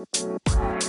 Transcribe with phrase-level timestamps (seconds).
[0.00, 0.79] Música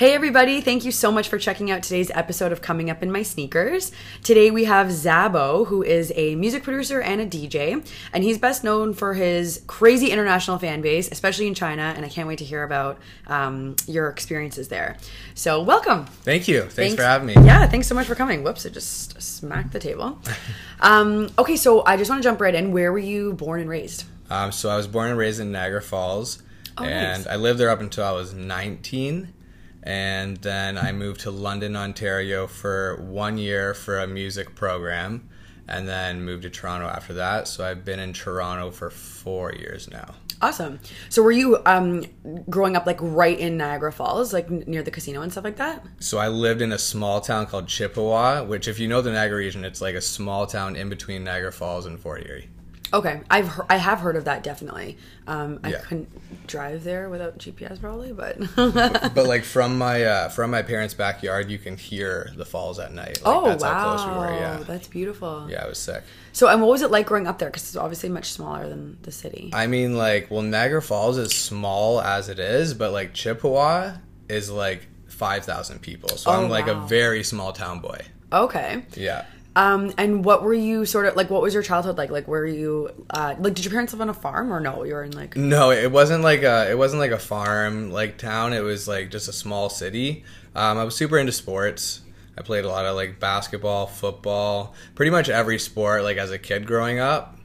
[0.00, 3.12] Hey, everybody, thank you so much for checking out today's episode of Coming Up in
[3.12, 3.92] My Sneakers.
[4.24, 8.64] Today we have Zabo, who is a music producer and a DJ, and he's best
[8.64, 12.46] known for his crazy international fan base, especially in China, and I can't wait to
[12.46, 14.96] hear about um, your experiences there.
[15.34, 16.06] So, welcome.
[16.06, 16.62] Thank you.
[16.62, 17.34] Thanks, for having me.
[17.34, 18.42] Yeah, thanks so much for coming.
[18.42, 20.18] Whoops, I just smacked the table.
[20.80, 22.72] um, okay, so I just want to jump right in.
[22.72, 24.04] Where were you born and raised?
[24.30, 26.42] Um, so I was born and raised in Niagara Falls,
[26.78, 27.26] Oh, and nice.
[27.26, 29.34] I lived there up until I was 19.
[29.82, 35.28] And then I moved to London, Ontario for one year for a music program,
[35.66, 37.48] and then moved to Toronto after that.
[37.48, 40.14] So I've been in Toronto for four years now.
[40.42, 40.80] Awesome.
[41.10, 42.02] So, were you um,
[42.48, 45.56] growing up like right in Niagara Falls, like n- near the casino and stuff like
[45.56, 45.84] that?
[45.98, 49.36] So I lived in a small town called Chippawa, which, if you know the Niagara
[49.36, 52.48] region, it's like a small town in between Niagara Falls and Fort Erie.
[52.92, 54.98] Okay, I've he- I have heard of that definitely.
[55.26, 55.80] Um, I Yeah.
[55.80, 58.38] couldn't drive there without GPS probably, but
[59.14, 62.92] But like from my uh, from my parents' backyard, you can hear the falls at
[62.92, 63.20] night.
[63.22, 64.32] Like, oh that's wow, how close we were.
[64.32, 65.46] Yeah, that's beautiful.
[65.48, 66.02] yeah, it was sick.
[66.32, 67.48] So, and what was it like growing up there?
[67.48, 69.50] Because it's obviously much smaller than the city.
[69.52, 74.50] I mean, like, well, Niagara Falls is small as it is, but like Chippawa is
[74.50, 76.08] like five thousand people.
[76.10, 76.84] So Oh, I'm like wow.
[76.84, 78.00] a very small town boy.
[78.32, 78.82] okay.
[78.96, 79.26] Yeah.
[79.60, 81.28] Um, and what were you sort of like?
[81.28, 82.10] What was your childhood like?
[82.10, 83.52] Like, were you uh, like?
[83.52, 84.84] Did your parents live on a farm or no?
[84.84, 85.36] You were in like.
[85.36, 88.54] No, it wasn't like a it wasn't like a farm like town.
[88.54, 90.24] It was like just a small city.
[90.54, 92.00] Um, I was super into sports.
[92.38, 96.38] I played a lot of like basketball, football, pretty much every sport like as a
[96.38, 97.36] kid growing up.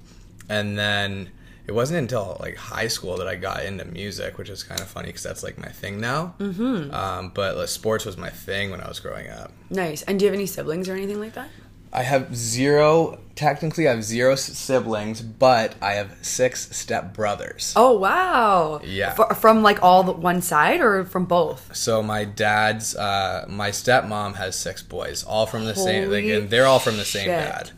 [0.47, 1.31] And then
[1.67, 4.87] it wasn't until like high school that I got into music, which is kind of
[4.87, 6.35] funny because that's like my thing now.
[6.39, 6.93] Mm-hmm.
[6.93, 9.51] Um, but like, sports was my thing when I was growing up.
[9.69, 10.03] Nice.
[10.03, 11.49] And do you have any siblings or anything like that?
[11.95, 13.19] I have zero.
[13.35, 17.73] Technically, I have zero siblings, but I have six stepbrothers.
[17.75, 18.81] Oh wow.
[18.83, 19.15] Yeah.
[19.17, 21.75] F- from like all the one side or from both?
[21.75, 26.49] So my dad's, uh, my stepmom has six boys, all from the same, like, and
[26.49, 27.27] they're all from the same shit.
[27.27, 27.71] dad.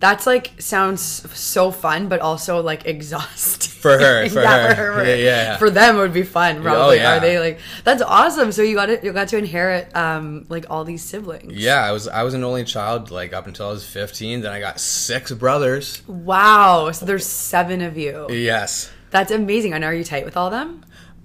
[0.00, 4.74] That's like sounds so fun, but also like exhausting For her, for yeah, her.
[4.74, 5.56] For her, Yeah, yeah.
[5.56, 6.62] For them, it would be fun.
[6.62, 6.98] Probably.
[6.98, 7.16] yeah.
[7.16, 7.58] Are they like?
[7.82, 8.52] That's awesome.
[8.52, 9.02] So you got it.
[9.02, 11.52] You got to inherit um like all these siblings.
[11.52, 14.40] Yeah, I was, I was an only child, like up until I was fifteen.
[14.40, 16.06] Then I got six brothers.
[16.06, 16.92] Wow.
[16.92, 18.26] So there's seven of you.
[18.30, 19.72] Yes, That's amazing.
[19.72, 20.84] And are you tight with all them?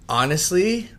[0.10, 0.90] honestly,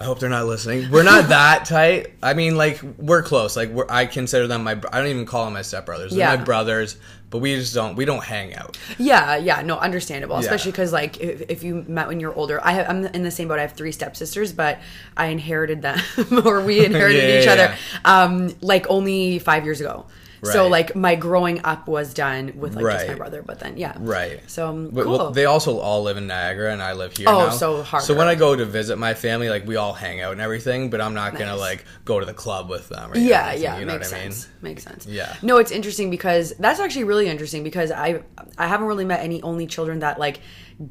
[0.00, 0.90] I hope they're not listening.
[0.90, 2.14] We're not that tight.
[2.22, 3.54] I mean, like we're close.
[3.54, 4.72] Like we're, I consider them my.
[4.72, 6.08] I don't even call them my stepbrothers.
[6.08, 6.36] They're Yeah.
[6.36, 6.96] my brothers,
[7.28, 7.96] but we just don't.
[7.96, 8.78] We don't hang out.
[8.96, 10.36] Yeah, yeah, no, understandable.
[10.36, 10.40] Yeah.
[10.40, 13.30] Especially because, like, if, if you met when you're older, I have, I'm in the
[13.30, 13.58] same boat.
[13.58, 14.78] I have three stepsisters, but
[15.18, 15.98] I inherited them,
[16.46, 20.06] or we inherited Yeah, each other, um, like only five years ago.
[20.42, 23.96] So, like, my growing up was done with like just my brother, but then yeah,
[23.98, 24.40] Right.
[24.48, 25.18] So um, But, cool.
[25.18, 27.28] well, they also all live in Niagara, and I live here.
[27.28, 27.50] Oh, now.
[27.50, 28.04] so harder.
[28.06, 30.90] So when I go to visit my family, like we all hang out and everything,
[30.90, 33.12] but I'm not gonna like go to the club with them.
[33.14, 34.32] Yeah, yeah, you know makes what I mean?
[34.32, 34.48] sense.
[34.62, 35.06] Makes sense.
[35.06, 35.36] Yeah.
[35.42, 38.22] No, it's interesting because that's actually really interesting because I
[38.56, 40.40] I haven't really met any only children that like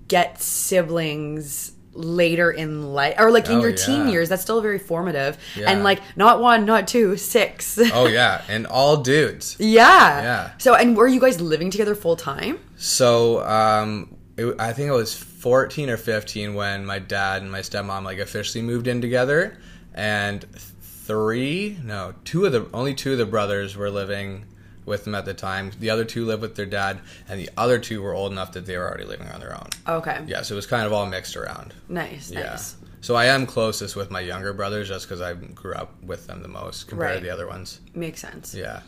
[0.08, 4.80] get siblings later in life or like in Oh, your teen years that's still very
[4.80, 5.38] formative.
[5.56, 5.70] Yeah.
[5.72, 7.78] and like not one not two six.
[7.94, 9.56] Oh yeah, and all dudes.
[9.60, 10.22] yeah.
[10.22, 10.52] Yeah.
[10.58, 12.60] so and were you guys living together full time?
[12.78, 17.60] So um, it, I think I was 14 or 15 when my dad and my
[17.60, 19.58] stepmom like officially moved in together,
[19.94, 20.46] and
[20.82, 24.46] three, no, two of the only two of the brothers were living
[24.90, 25.72] with them at the time.
[25.80, 28.66] The other two lived with their dad, and the other two were old enough that
[28.66, 29.70] they were already living on their own.
[29.88, 31.74] okay Yeah, so it was kind of all mixed around.
[31.88, 32.42] nice Yeah.
[32.52, 36.28] nice So I am closest with my younger brothers just because I grew up with
[36.28, 37.20] them the most compared Right.
[37.20, 37.80] to the other ones.
[37.94, 38.82] makes sense Yeah.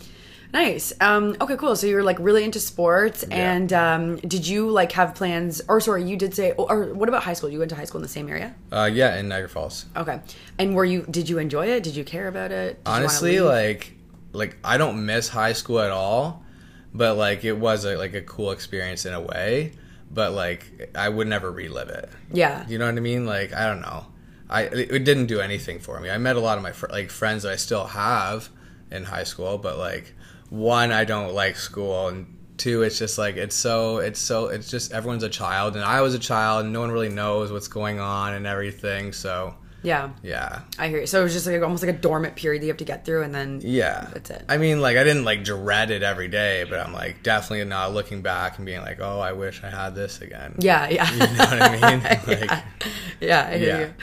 [0.54, 0.92] Nice.
[1.00, 1.78] Um, okay, cool.
[1.78, 3.54] So you're like really into sports, Yeah.
[3.54, 5.62] and um, did you like have plans?
[5.70, 6.52] Or sorry, you did say.
[6.58, 7.50] Or what about high school?
[7.50, 8.54] You went to high school in the same area?
[8.70, 9.86] Uh, yeah, in Niagara Falls.
[9.96, 10.20] Okay.
[10.60, 11.06] And were you?
[11.10, 11.84] Did you enjoy it?
[11.84, 12.84] Did you care about it?
[12.84, 13.94] Did Honestly, like,
[14.34, 16.44] like I don't miss high school at all,
[16.94, 19.74] but like it was a, like a cool experience in a way.
[20.10, 22.10] But like I would never relive it.
[22.34, 23.26] yeah, You know what I mean?
[23.26, 24.06] Like I don't know.
[24.50, 26.10] I it didn't do anything for me.
[26.10, 28.50] I met a lot of my fr- like friends that I still have
[28.92, 30.14] in high school, but like
[30.50, 34.70] one, I don't like school, and two, it's just like it's so it's so it's
[34.70, 37.70] just everyone's a child, and I was a child, and no one really knows what's
[37.70, 39.14] going on and everything.
[39.14, 40.12] So yeah.
[40.24, 41.08] yeah, I hear you.
[41.08, 43.06] So it was just like almost like a dormant period that you have to get
[43.06, 44.44] through, and then yeah, That's it.
[44.50, 47.94] I mean, like I didn't like dread it every day, but I'm like definitely not
[47.94, 50.56] looking back and being like, oh, I wish I had this again.
[50.60, 51.12] yeah, yeah.
[51.12, 52.02] You know what I mean?
[52.28, 52.64] Like, yeah.
[53.20, 53.80] yeah, I hear Yeah.
[53.80, 53.94] you.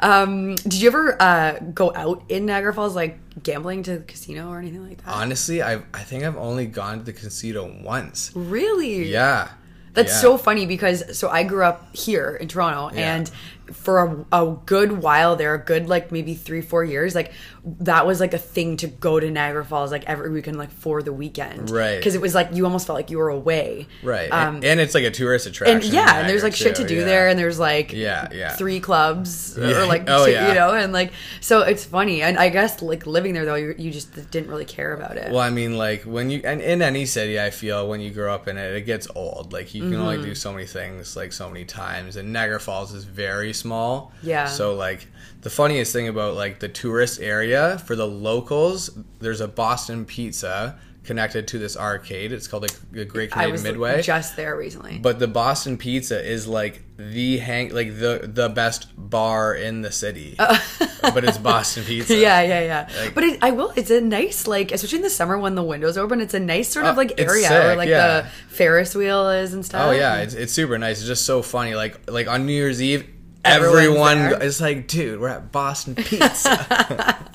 [0.00, 4.48] Um, did you ever uh, go out in Niagara Falls, like gambling to the casino
[4.50, 5.08] or anything like that?
[5.08, 8.32] Honestly, I I think I've only gone to the casino once.
[8.34, 9.04] really?
[9.10, 9.48] Yeah.
[9.94, 10.18] That's Yeah.
[10.20, 13.14] so funny because so I grew up here in Toronto Yeah.
[13.14, 13.30] and
[13.72, 17.32] for a, a good while there, a good like maybe three, four years, like
[17.64, 21.02] that was like a thing to go to Niagara Falls like every weekend, like for
[21.02, 21.70] the weekend.
[21.70, 21.96] Right.
[21.96, 23.86] Because it was like you almost felt like you were away.
[24.02, 24.30] Right.
[24.30, 25.76] Um, and it's like a tourist attraction.
[25.82, 27.04] and yeah, and there's like shit to do yeah.
[27.04, 28.54] there, and there's like Yeah, yeah.
[28.56, 29.80] three clubs Yeah.
[29.82, 30.48] or like Oh, two, yeah.
[30.48, 33.74] you know, and like so it's funny, and I guess like living there though, you,
[33.78, 35.30] you just didn't really care about it.
[35.32, 38.34] Well, I mean, like when you and in any city, I feel when you grow
[38.34, 39.52] up in it, it gets old.
[39.54, 40.24] Like you can only Mm-hmm.
[40.26, 42.16] do so many things, like so many times.
[42.16, 44.12] And Niagara Falls is very small.
[44.22, 44.46] Yeah.
[44.46, 45.06] So like
[45.42, 48.90] the funniest thing about like the tourist area for the locals,
[49.20, 52.32] there's a Boston Pizza connected to this arcade.
[52.32, 54.00] It's called like the Great I Canadian was Midway.
[54.02, 54.98] just there recently.
[54.98, 59.92] but the Boston Pizza is like the hang like the the best bar in the
[59.92, 60.34] city.
[60.38, 60.58] Oh.
[61.02, 62.16] but it's Boston Pizza.
[62.16, 62.88] yeah, yeah, yeah.
[63.02, 63.70] Like- but it, I will.
[63.76, 66.22] It's a nice, like, especially in the summer when the windows open.
[66.22, 68.22] It's a nice sort of Oh, like area where like yeah.
[68.22, 69.88] the Ferris wheel is and oh, stuff.
[69.88, 71.00] Oh yeah, it's, it's super nice.
[71.00, 71.74] It's just so funny.
[71.74, 73.06] Like like on New Year's Eve,
[73.44, 77.30] everyone it's like, dude, we're at Boston Pizza.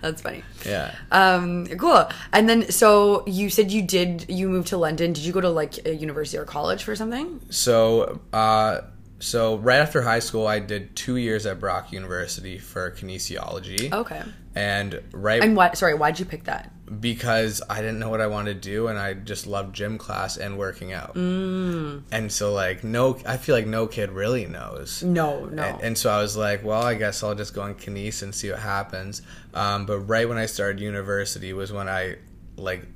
[0.00, 0.42] that's funny.
[0.64, 0.94] yeah.
[1.10, 2.08] Um, cool.
[2.32, 4.26] And then, so you said you did.
[4.28, 5.12] You moved to London.
[5.12, 7.40] Did you go to like a university or college for something?
[7.50, 8.80] So uh,
[9.18, 13.92] so right after high school, I did two years at Brock University for kinesiology.
[13.92, 14.22] Okay.
[14.54, 15.76] And right And what?
[15.78, 16.72] Sorry, why'd you pick that?
[17.00, 20.36] Because I didn't know what I wanted to do, and I just loved gym class
[20.36, 21.14] and working out.
[21.14, 22.02] Mm.
[22.12, 25.02] And so like no, I feel like no kid really knows.
[25.02, 25.62] No, no.
[25.62, 28.34] And, and so I was like, well, I guess I'll just go on kines and
[28.34, 29.22] see what happens.
[29.54, 32.16] Um, but right when I started university was when I
[32.56, 32.86] like,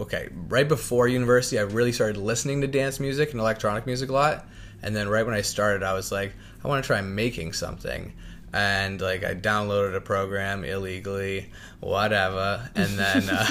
[0.00, 4.12] okay, right before university, I really started listening to dance music and electronic music a
[4.12, 4.46] lot.
[4.82, 8.12] And then right when I started, I was like, I want to try making something.
[8.58, 12.68] And like I downloaded a program illegally, whatever.
[12.74, 13.46] And then, uh,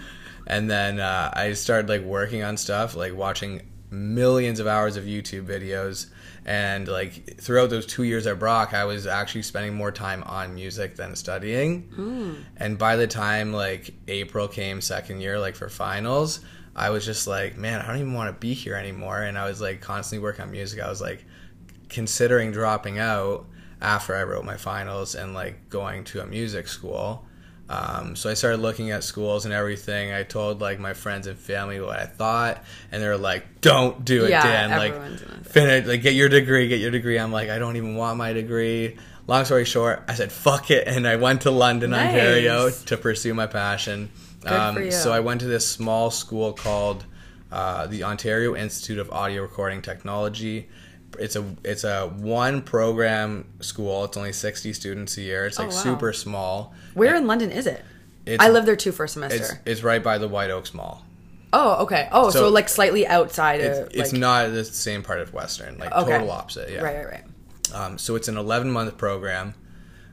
[0.46, 5.04] and then uh, I started like working on stuff, like watching millions of hours of
[5.04, 6.06] YouTube videos.
[6.44, 10.54] And like throughout those two years at Brock, I was actually spending more time on
[10.54, 11.88] music than studying.
[12.56, 16.40] And by the time like April came, second year, like for finals,
[16.76, 19.22] I was just like, man, I don't even want to be here anymore.
[19.22, 20.80] And I was like constantly working on music.
[20.80, 21.24] I was like
[21.88, 23.46] considering dropping out
[23.82, 27.24] after I wrote my finals and like going to a music school.
[27.68, 30.12] Um, so I started looking at schools and everything.
[30.12, 34.04] I told like my friends and family what I thought, and they were like, "Don't
[34.04, 34.70] do it, Yeah, Dan.
[34.70, 37.58] Like, everyone's gonna say- finish, like get your degree, get your degree." I'm like, I
[37.58, 38.98] don't even want my degree.
[39.26, 42.08] Long story short, I said, "Fuck it," and I went to London, Nice.
[42.08, 44.10] Ontario, to pursue my passion.
[44.44, 44.90] Um.
[44.90, 47.04] So I went to this small school called
[47.50, 50.68] uh, the Ontario Institute of Audio Recording Technology.
[51.18, 54.04] It's a it's a one program school.
[54.04, 55.46] It's only sixty students a year.
[55.46, 55.76] It's like Oh, wow.
[55.82, 56.74] super small.
[56.94, 57.84] Where in London is it?
[58.38, 59.60] I lived there too for a It's semester.
[59.66, 61.04] it's right by the White Oaks Mall.
[61.52, 62.08] oh, okay.
[62.12, 63.88] Oh, so, So- like slightly outside It's, of.
[63.92, 65.76] it's not the same part of Western.
[65.78, 66.12] Like Okay.
[66.12, 66.70] total opposite.
[66.70, 66.80] Yeah.
[66.82, 67.24] Right, right, right.
[67.74, 69.54] Um, so it's an 11 month program,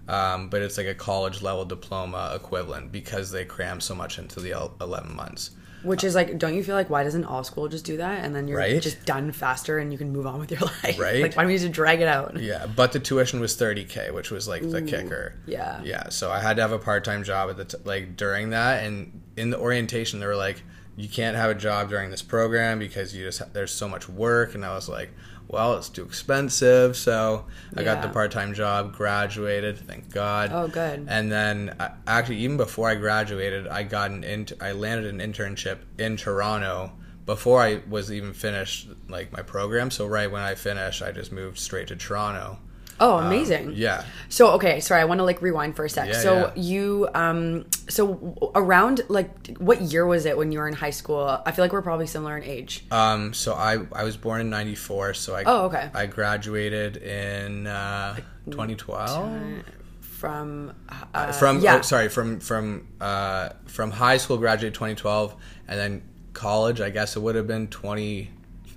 [0.07, 4.39] um, but it's like a college level diploma equivalent because they cram so much into
[4.39, 4.51] the
[4.81, 5.51] 11 months.
[5.83, 8.35] Which is like, don't you feel like why doesn't all school just do that and
[8.35, 8.81] then you're Right?
[8.81, 10.99] just done faster and you can move on with your life?
[10.99, 11.21] Right?
[11.21, 12.37] Like, why do we need to drag it out?
[12.39, 15.35] Yeah, but the tuition was 30k, which was like the kicker.
[15.45, 15.81] yeah.
[15.83, 18.49] Yeah, so I had to have a part time job at the t- like during
[18.49, 20.63] that, and in the orientation they were like,
[20.97, 24.09] you can't have a job during this program because you just ha- there's so much
[24.09, 25.09] work, and I was like,
[25.49, 30.51] well, it's too expensive, so I got the part time job, graduated, thank God.
[30.53, 31.07] Oh, good.
[31.09, 35.19] And then I, actually, even before I graduated, I got an int- I landed an
[35.19, 36.91] internship in Toronto
[37.25, 39.89] before I was even finished like my program.
[39.91, 42.59] So right when I finished, I just moved straight to Toronto.
[42.99, 43.67] Oh, amazing.
[43.67, 44.03] Um, Yeah.
[44.29, 46.09] So okay, sorry, I want to like rewind for a sec.
[46.09, 46.61] Yeah, so yeah.
[46.61, 51.41] you um so around like what year was it when you were in high school?
[51.45, 52.85] I feel like we're probably similar in age.
[52.91, 55.89] Um, so I I was born in '94, so I Oh, okay.
[55.93, 58.15] I graduated in uh,
[58.51, 59.63] 2012.
[60.01, 60.73] From
[61.13, 61.77] uh, from yeah.
[61.77, 65.33] oh, sorry from from uh, from high school graduated 2012,
[65.67, 66.03] and then
[66.33, 66.81] college.
[66.81, 68.29] I guess it would have been 20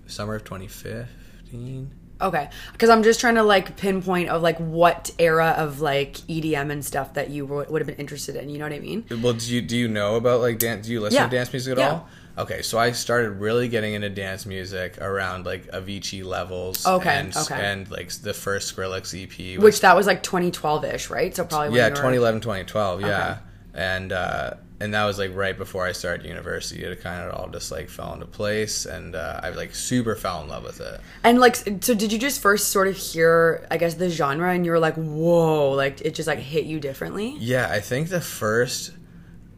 [0.07, 1.91] summer of 2015.
[2.23, 6.71] Okay, because I'm just trying to like pinpoint of like what era of like EDM
[6.71, 8.49] and stuff that you would would have been interested in.
[8.49, 9.05] You know what I mean?
[9.23, 10.87] Well, do you do you know about like dance?
[10.87, 11.29] Do you listen Yeah.
[11.29, 11.91] to dance music at Yeah.
[11.91, 12.09] all?
[12.39, 16.87] Okay, so I started really getting into dance music around like Avicii levels.
[16.87, 17.55] Okay, and, okay.
[17.57, 19.59] and like the first Skrillex EP.
[19.59, 21.37] Was Which that was like 2012 ish, right?
[21.37, 23.39] So probably when yeah you were- 2011 2012 yeah
[23.75, 26.83] and uh and that was like right before I started university.
[26.83, 30.43] It kind of all just like fell into place, and uh, I like super fell
[30.43, 31.01] in love with it.
[31.23, 34.67] And like, so did you just first sort of hear, I guess, the genre, and
[34.67, 37.37] you were like, "Whoa!" Like it just like hit you differently?
[37.39, 38.93] Yeah, I think the first,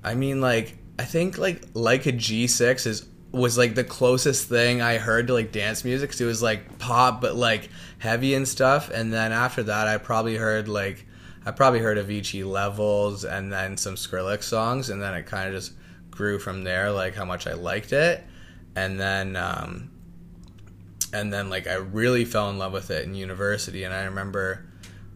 [0.04, 4.50] I mean, like I think like like a G six is was like the closest
[4.50, 6.10] thing I heard to like dance music.
[6.10, 8.90] Cause it was like pop, but like heavy and stuff.
[8.90, 11.06] And then after that, I probably heard like
[11.46, 15.54] I probably heard Avicii Levels and then some Skrillex songs, and then it kind of
[15.54, 15.72] just
[16.10, 18.24] grew from there, like how much I liked it,
[18.76, 19.90] and then um,
[21.12, 24.66] and then like I really fell in love with it in university, and I remember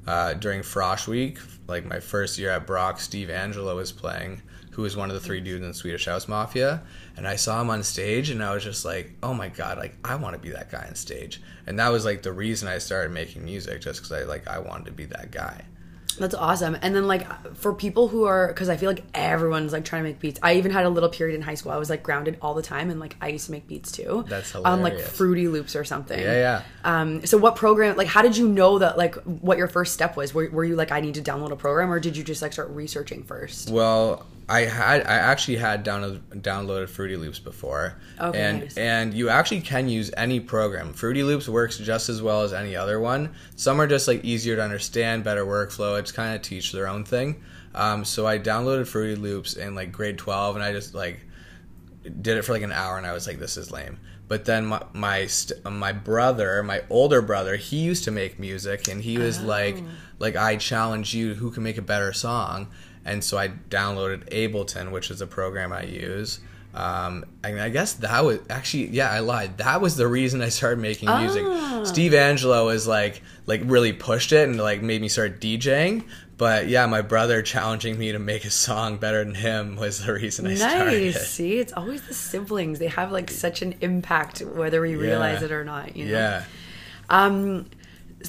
[0.07, 4.43] uh, during Frosh Week, like my first year at Brock, Steve Angello was playing,
[4.73, 6.83] who was one of the three dudes in Swedish House Mafia,
[7.17, 9.97] and I saw him on stage, and I was just like, oh my god, like
[10.05, 12.79] I want to be that guy on stage, and that was like the reason I
[12.79, 15.65] started making music, just because I like I wanted to be that guy.
[16.19, 16.77] That's awesome.
[16.83, 20.09] And then like for people who are because I feel like everyone's like trying to
[20.09, 20.39] make beats.
[20.43, 21.73] I even had a little period in high school.
[21.73, 24.25] I was like grounded all the time and like I used to make beats too.
[24.29, 24.79] That's hilarious.
[24.79, 24.99] On like.
[25.01, 26.19] Fruity Loops or something.
[26.19, 26.63] Yeah, yeah.
[26.85, 30.17] Um so what program like how did you know that like what your first step
[30.17, 30.35] was?
[30.35, 32.53] Were, were you like I need to download a program or did you just like
[32.53, 33.71] start researching first?
[33.71, 38.77] Well, I had I actually had download, downloaded Fruity Loops before, Okay, and nice.
[38.79, 40.93] and you actually can use any program.
[40.95, 43.35] Fruity Loops works just as well as any other one.
[43.57, 45.99] Some are just like easier to understand, better workflow.
[45.99, 47.43] It's kind of teach their own thing.
[47.75, 51.21] Um, so I downloaded Fruity Loops in like grade twelve, and I just like
[52.23, 53.99] did it for like an hour, and I was like, this is lame.
[54.29, 58.89] But then my my, st- my brother, my older brother, he used to make music,
[58.89, 59.77] and he was like,
[60.19, 62.69] like I challenge you, who can make a better song?
[63.05, 66.41] And so I downloaded Ableton, which is a program I use.
[66.75, 69.59] Um, and I guess that was actually, yeah, I lied.
[69.59, 71.43] That was the reason I started making music.
[71.87, 76.05] Steve Angello was like, like really pushed it and like made me start DJing.
[76.37, 80.13] But yeah, my brother challenging me to make a song better than him was the
[80.13, 81.03] reason I started.
[81.15, 81.29] Nice.
[81.31, 82.79] See, it's always the siblings.
[82.79, 85.47] They have like such an impact whether we realize Yeah.
[85.47, 86.13] it or not, you know.
[86.13, 86.45] Yeah.
[87.11, 87.67] Um,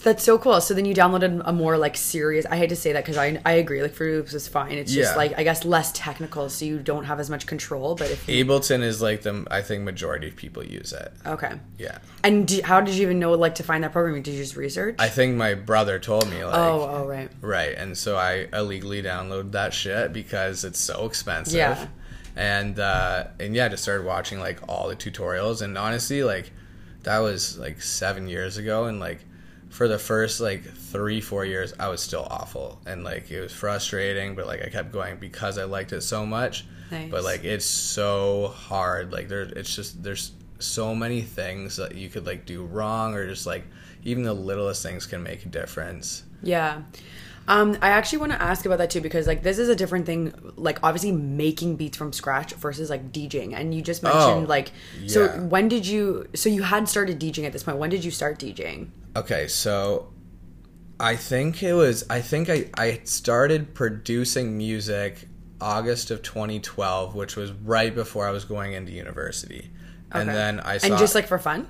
[0.03, 0.61] that's so cool.
[0.61, 2.45] So then you downloaded a more like serious.
[2.45, 3.81] I hate to say that because I I agree.
[3.81, 4.73] Like Fruity Loops is fine.
[4.73, 5.17] It's just Yeah.
[5.17, 7.95] like I guess less technical, so you don't have as much control.
[7.95, 11.11] But if you, Ableton is like the I think majority of people use it.
[11.25, 11.97] okay, Yeah.
[12.23, 14.21] and do, how did you even know like to find that program?
[14.21, 14.95] Did you just research?
[14.99, 17.29] I think my brother told me like oh, oh, right.
[17.41, 21.55] right, and so I illegally downloaded that shit because it's so expensive.
[21.55, 21.87] Yeah.
[22.35, 26.51] And uh and yeah, I just started watching like all the tutorials and honestly like
[27.03, 29.19] that was like 7 years ago and like
[29.69, 33.53] for the first like 3 4 years I was still awful and like it was
[33.53, 36.65] frustrating but like I kept going because I liked it so much.
[36.91, 37.11] Nice.
[37.11, 42.09] But like it's so hard like there it's just there's so many things that you
[42.09, 43.63] could like do wrong or just like
[44.03, 46.23] even the littlest things can make a difference.
[46.41, 46.81] Yeah.
[47.49, 50.05] Um, I actually want to ask about that too because like this is a different
[50.05, 50.33] thing.
[50.55, 54.71] Like obviously making beats from scratch versus like DJing, and you just mentioned Oh, like
[55.07, 55.25] so.
[55.25, 55.39] yeah.
[55.41, 56.27] When did you?
[56.35, 57.77] So you had started DJing at this point.
[57.77, 58.89] When did you start DJing?
[59.15, 60.13] Okay, so
[60.99, 65.27] I think it was I think I I started producing music
[65.59, 69.71] August of 2012, which was right before I was going into university.
[70.11, 71.67] And then I saw and just like for fun.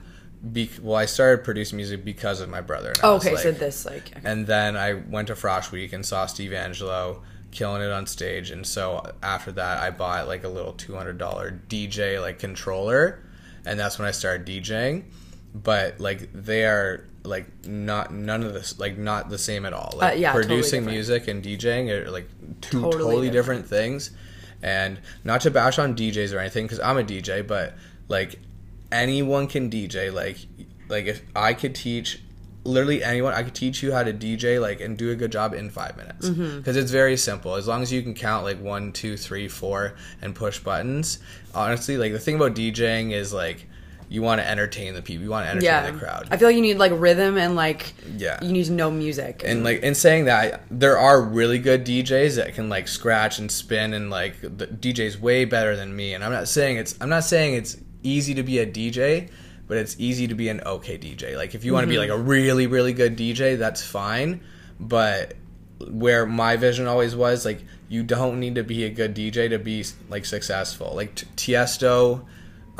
[0.53, 2.93] Be, well I started producing music because of my brother.
[3.03, 4.21] Oh, okay, so this like okay.
[4.23, 8.49] and then I went to Frosh Week and saw Steve Angello killing it on stage.
[8.51, 13.21] And so after that, I bought like a little two hundred dollar DJ like controller,
[13.65, 15.03] and that's when I started DJing.
[15.53, 19.95] But like they are like not none of this like not the same at all.
[19.97, 20.95] Like Uh, yeah, producing different.
[20.95, 22.29] music and DJing are like
[22.61, 23.63] two Totally totally, different.
[23.63, 23.67] different.
[23.67, 24.11] things.
[24.61, 27.75] And not to bash on DJs or anything, because I'm a DJ, but
[28.07, 28.39] like
[28.91, 30.13] anyone can DJ.
[30.13, 30.37] Like
[30.87, 32.21] like if I could teach
[32.65, 35.53] literally anyone, I could teach you how to DJ like and do a good job
[35.53, 36.57] in five minutes Mm-hmm.
[36.57, 37.55] because it's very simple.
[37.55, 41.19] As long as you can count like one, two, three, four, and push buttons.
[41.55, 43.65] Honestly, like the thing about DJing is like
[44.11, 45.91] you want to entertain the people, you want to entertain yeah.
[45.91, 46.27] the crowd.
[46.31, 48.43] I feel like you need like rhythm and like Yeah.
[48.43, 49.43] you need to know music.
[49.45, 53.51] and like in saying that there are really good DJs that can like scratch and
[53.51, 57.09] spin and like the DJ's way better than me and I'm not saying it's I'm
[57.09, 59.29] not saying it's easy to be a DJ
[59.67, 62.11] but it's easy to be an okay DJ like if you want to be mm-hmm.
[62.11, 64.41] like a really really good DJ that's fine
[64.79, 65.33] but
[65.87, 69.59] where my vision always was like you don't need to be a good DJ to
[69.59, 70.93] be like successful.
[70.95, 72.25] Like Tiesto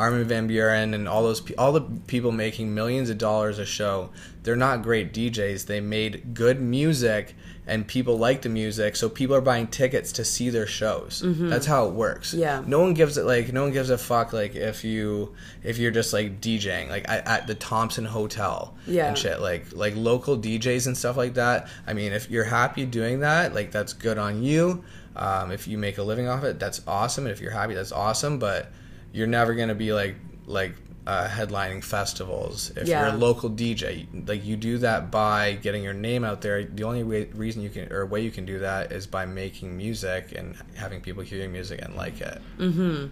[0.00, 4.08] Armin van Buuren and all those all the people making millions of dollars a show,
[4.42, 5.66] they're not great DJs.
[5.66, 7.34] They made good music
[7.66, 11.22] and people like the music, so people are buying tickets to see their shows.
[11.24, 12.30] That's how it works.
[12.30, 12.40] Mm-hmm.
[12.40, 12.62] Yeah.
[12.66, 15.90] No one gives it like no one gives a fuck like if you if you're
[15.92, 19.08] just like DJing like at, at the Thompson Hotel Yeah.
[19.08, 21.68] and shit like like local DJs and stuff like that.
[21.86, 24.82] I mean, if you're happy doing that, like that's good on you.
[25.14, 27.26] Um, if you make a living off it, that's awesome.
[27.26, 28.38] And if you're happy, that's awesome.
[28.38, 28.72] But
[29.12, 30.74] you're never gonna be like like
[31.06, 33.06] uh, headlining festivals if Yeah.
[33.06, 34.06] you're a local DJ.
[34.28, 36.64] Like you do that by getting your name out there.
[36.64, 39.76] The only way, reason you can or way you can do that is by making
[39.76, 42.40] music and having people hear your music and like it.
[42.58, 43.06] Mm-hmm.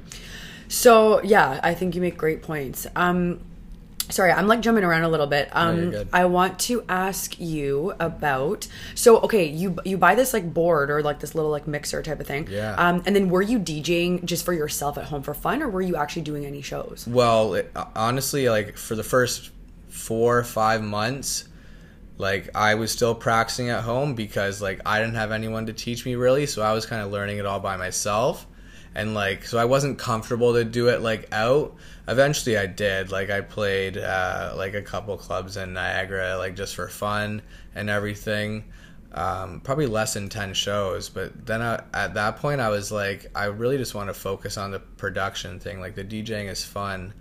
[0.68, 2.86] So yeah, I think you make great points.
[2.94, 3.40] Um,
[4.10, 5.48] sorry, I'm like jumping around a little bit.
[5.52, 6.04] Um, you're.
[6.12, 8.66] I want to ask you about.
[8.94, 12.20] So okay, you you buy this like board or like this little like mixer type
[12.20, 12.48] of thing.
[12.50, 12.74] Yeah.
[12.74, 15.82] Um, and then were you DJing just for yourself at home for fun, or were
[15.82, 17.06] you actually doing any shows?
[17.08, 19.50] Well, it, honestly, like for the first
[19.88, 21.48] four or five months,
[22.16, 26.04] like I was still practicing at home because like I didn't have anyone to teach
[26.04, 28.46] me really, so I was kind of learning it all by myself.
[28.94, 31.76] And like, so I wasn't comfortable to do it like out.
[32.06, 33.12] Eventually, I did.
[33.12, 37.42] Like, I played uh, like a couple clubs in Niagara, like just for fun
[37.74, 38.64] and everything.
[39.12, 41.08] Um, probably less than 10 shows.
[41.08, 44.58] But then I, at that point, I was like, I really just want to focus
[44.58, 45.80] on the production thing.
[45.80, 47.14] Like, the DJing is fun,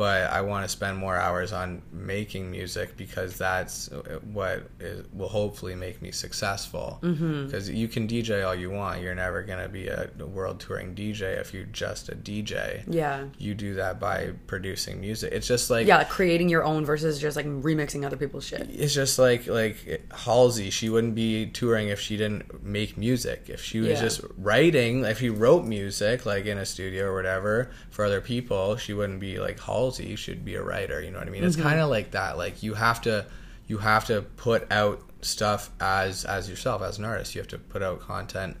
[0.00, 3.90] but I want to spend more hours on making music because that's
[4.32, 6.98] what is, will hopefully make me successful.
[7.02, 7.44] Mm-hmm.
[7.44, 11.38] Because you can DJ all you want, you're never gonna be a world touring DJ
[11.38, 12.82] if you're just a DJ.
[12.88, 13.26] Yeah.
[13.36, 15.34] You do that by producing music.
[15.34, 18.70] It's just like Yeah, like creating your own versus just like remixing other people's shit.
[18.70, 19.76] it's just like like
[20.24, 20.70] Halsey.
[20.70, 23.50] She wouldn't be touring if she didn't make music.
[23.50, 24.00] If she was Yeah.
[24.00, 28.76] just writing, if she wrote music like in a studio or whatever for other people,
[28.78, 29.89] she wouldn't be like Halsey.
[29.98, 31.00] She'd be a writer.
[31.02, 31.44] You know what I mean?
[31.44, 32.36] It's kind of like that.
[32.38, 33.26] Like you have to
[33.66, 37.34] you have to put out stuff as as yourself as an artist.
[37.34, 38.56] You have to put out content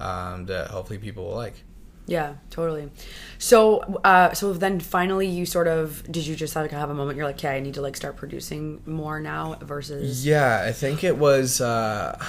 [0.00, 1.62] um, that hopefully people will like.
[2.06, 2.90] Yeah, totally.
[3.38, 7.16] So, uh, so then finally, you sort of did you just like have a moment?
[7.16, 11.02] You're like, okay, I need to like start producing more now versus Yeah, I think
[11.02, 11.62] it was.
[11.62, 12.22] Uh,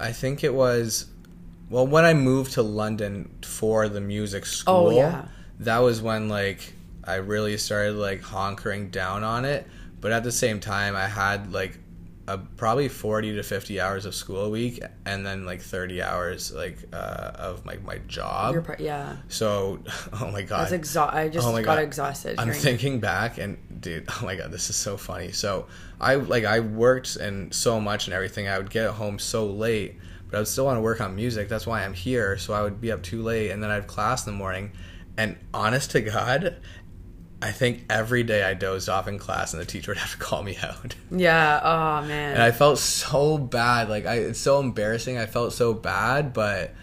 [0.00, 1.06] I think it was.
[1.68, 5.26] Well, when I moved to London for the music school, Oh, yeah.
[5.60, 6.72] that was when like
[7.08, 9.66] I really started like honkering down on it.
[10.00, 11.78] But at the same time, I had like
[12.28, 16.52] a, probably forty to fifty hours of school a week, and then like thirty hours
[16.52, 18.52] like uh, of like my job.
[18.52, 18.78] your part.
[18.80, 19.80] Yeah, so,
[20.20, 21.82] oh my god, that's exa- I just Oh my got God.
[21.84, 22.38] exhausted.
[22.38, 25.32] I'm thinking back and dude, oh my god, this is so funny.
[25.32, 25.66] So
[26.00, 28.46] I like I worked and so much and everything.
[28.46, 29.96] I would get home so late,
[30.30, 31.48] but I would still want to work on music.
[31.48, 32.38] That's why I'm here.
[32.38, 34.70] So I would be up too late, and then I'd have class in the morning.
[35.16, 36.58] And honest to God,
[37.40, 40.16] I think every day I dozed off in class, and the teacher would have to
[40.18, 40.94] call me out.
[41.10, 41.60] Yeah.
[41.62, 42.34] Oh man.
[42.34, 43.88] And I felt so bad.
[43.88, 45.18] Like I, it's so embarrassing.
[45.18, 46.74] I felt so bad, but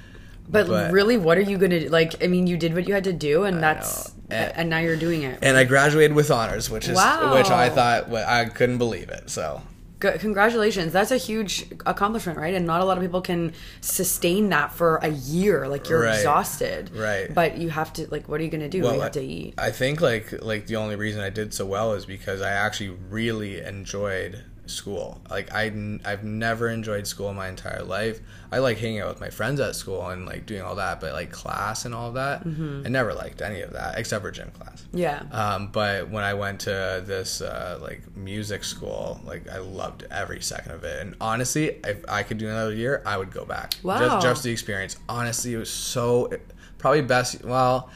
[0.48, 1.90] but, but- really, what are you gonna do?
[1.90, 2.24] like?
[2.24, 4.96] I mean, you did what you had to do, and that's and, And- now you're
[4.96, 5.40] doing it.
[5.42, 7.36] and I graduated with honors, which is Wow.
[7.36, 9.30] which I thought I couldn't believe it.
[9.30, 9.62] So
[10.00, 10.92] Good, congratulations.
[10.92, 12.54] That's a huge accomplishment, right?
[12.54, 15.68] And not a lot of people can sustain that for a year.
[15.68, 16.16] Like you're Right.
[16.16, 17.34] exhausted, Right.
[17.34, 18.80] But you have to like, what are you gonna do?
[18.80, 19.54] you have to eat.
[19.58, 22.90] I think like like the only reason I did so well is because I actually
[23.10, 25.22] really enjoyed school.
[25.30, 25.66] Like I
[26.06, 28.20] I've never enjoyed school my entire life.
[28.52, 31.14] I like hanging out with my friends at school and like doing all that, but
[31.14, 32.84] like class and all that, Mm-hmm.
[32.86, 34.86] I never liked any of that except for gym class.
[34.94, 35.24] Yeah.
[35.32, 40.42] Um, but when I went to this uh, like music school, like I loved every
[40.42, 41.02] second of it.
[41.02, 43.76] And honestly, if I could do another year, I would go back.
[43.84, 44.00] Wow.
[44.00, 44.98] Just, just the experience.
[45.10, 46.32] Honestly, it was so
[46.78, 47.44] probably best.
[47.44, 47.90] Well,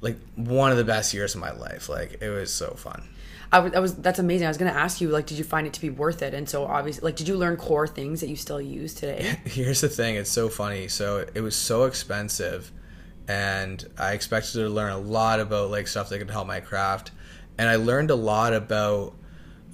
[0.00, 1.88] like one of the best years of my life.
[1.88, 3.02] Like it was so fun.
[3.52, 4.46] I was, that's amazing.
[4.46, 6.32] I was gonna ask you like, did you find it to be worth it?
[6.32, 9.38] And so obviously, like, did you learn core things that you still use today?
[9.44, 10.88] Here's the thing, it's so funny.
[10.88, 12.72] So it was so expensive
[13.28, 17.10] and I expected to learn a lot about like stuff that could help my craft.
[17.58, 19.14] And I learned a lot about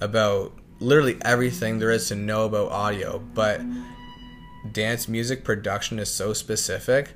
[0.01, 3.61] about literally everything there is to know about audio, but
[4.71, 7.13] dance music production is so specific.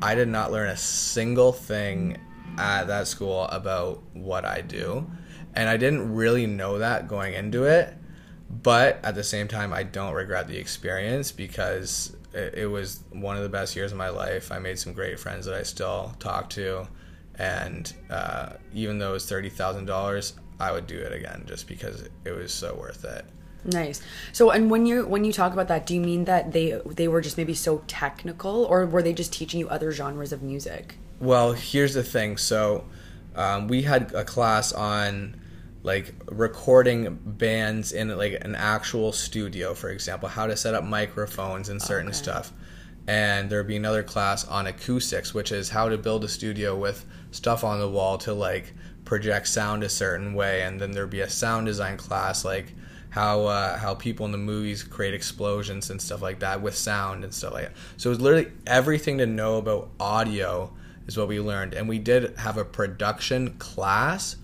[0.00, 2.18] I did not learn a single thing
[2.58, 5.10] at that school about what I do.
[5.54, 7.94] And I didn't really know that going into it.
[8.62, 13.36] But at the same time, I don't regret the experience because it, it was one
[13.36, 14.52] of the best years of my life.
[14.52, 16.86] I made some great friends that I still talk to.
[17.38, 22.30] And uh, even though it was $30,000, I would do it again just because it
[22.30, 23.24] was so worth it.
[23.64, 24.00] nice.
[24.32, 27.08] So, and when you when you talk about that, do you mean that they they
[27.08, 30.96] were just maybe so technical, or were they just teaching you other genres of music?
[31.20, 32.36] Well, here's the thing.
[32.36, 32.84] So,
[33.34, 35.40] um, we had a class on
[35.82, 41.68] like recording bands in like an actual studio, for example, how to set up microphones
[41.68, 42.16] and certain Okay.
[42.16, 42.52] stuff.
[43.08, 47.04] And there'd be another class on acoustics, which is how to build a studio with
[47.32, 50.62] stuff on the wall to like project sound a certain way.
[50.62, 52.72] And then there'd be a sound design class, like
[53.10, 57.24] how uh, how people in the movies create explosions and stuff like that with sound
[57.24, 57.72] and stuff like that.
[57.96, 60.72] So it was literally everything to know about audio
[61.08, 61.74] is what we learned.
[61.74, 64.36] And we did have a production class,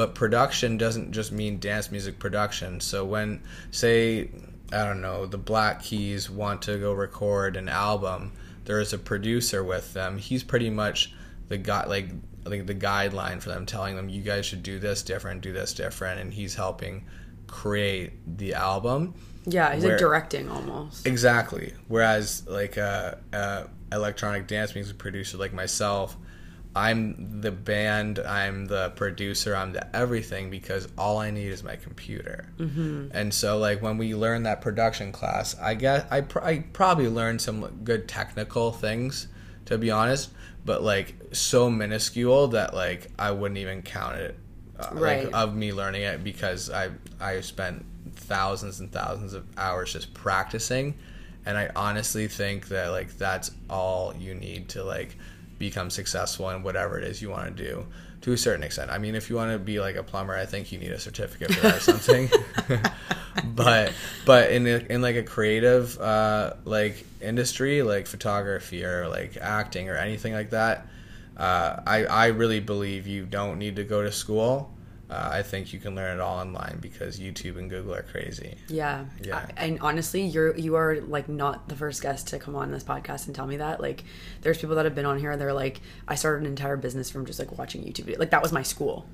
[0.00, 2.80] but production doesn't just mean dance music production.
[2.80, 4.30] So when say
[4.72, 8.32] I don't know, the Black Keys want to go record an album,
[8.64, 10.16] there is a producer with them.
[10.16, 11.12] He's pretty much
[11.48, 12.08] the guy like
[12.46, 15.74] like the guideline for them telling them you guys should do this different, do this
[15.74, 17.04] different and he's helping
[17.46, 19.12] create the album.
[19.44, 21.06] Yeah, he's Where- like directing almost.
[21.06, 21.74] Exactly.
[21.88, 26.16] Whereas like a, a electronic dance music producer like myself,
[26.74, 31.76] I'm the band, I'm the producer, I'm the everything because all I need is my
[31.76, 32.46] computer.
[32.58, 33.08] Mm-hmm.
[33.12, 37.08] And so like when we learned that production class, I guess I, pr- I probably
[37.08, 39.26] learned some good technical things
[39.66, 40.30] to be honest,
[40.64, 44.38] but like so minuscule that like I wouldn't even count it
[44.78, 45.24] uh, Right.
[45.24, 50.14] like of me learning it because I I spent thousands and thousands of hours just
[50.14, 50.94] practicing
[51.46, 55.16] and I honestly think that like that's all you need to like
[55.60, 57.86] become successful in whatever it is you want to do
[58.22, 58.90] to a certain extent.
[58.90, 60.98] I mean, if you want to be like a plumber, I think you need a
[60.98, 62.30] certificate for that or something.
[63.54, 63.92] but
[64.24, 69.88] but in a, in like a creative uh, like industry, like photography or like acting
[69.88, 70.86] or anything like that,
[71.36, 74.72] uh, I I really believe you don't need to go to school.
[75.10, 78.54] Uh, I think you can learn it all online because YouTube and Google are crazy.
[78.68, 79.06] Yeah.
[79.22, 79.46] Yeah.
[79.56, 82.84] I- and honestly, you're you are like not the first guest to come on this
[82.84, 83.80] podcast and tell me that.
[83.80, 84.04] Like
[84.42, 87.10] there's people that have been on here and they're like I started an entire business
[87.10, 88.16] from just like watching YouTube.
[88.18, 89.06] Like that was my school.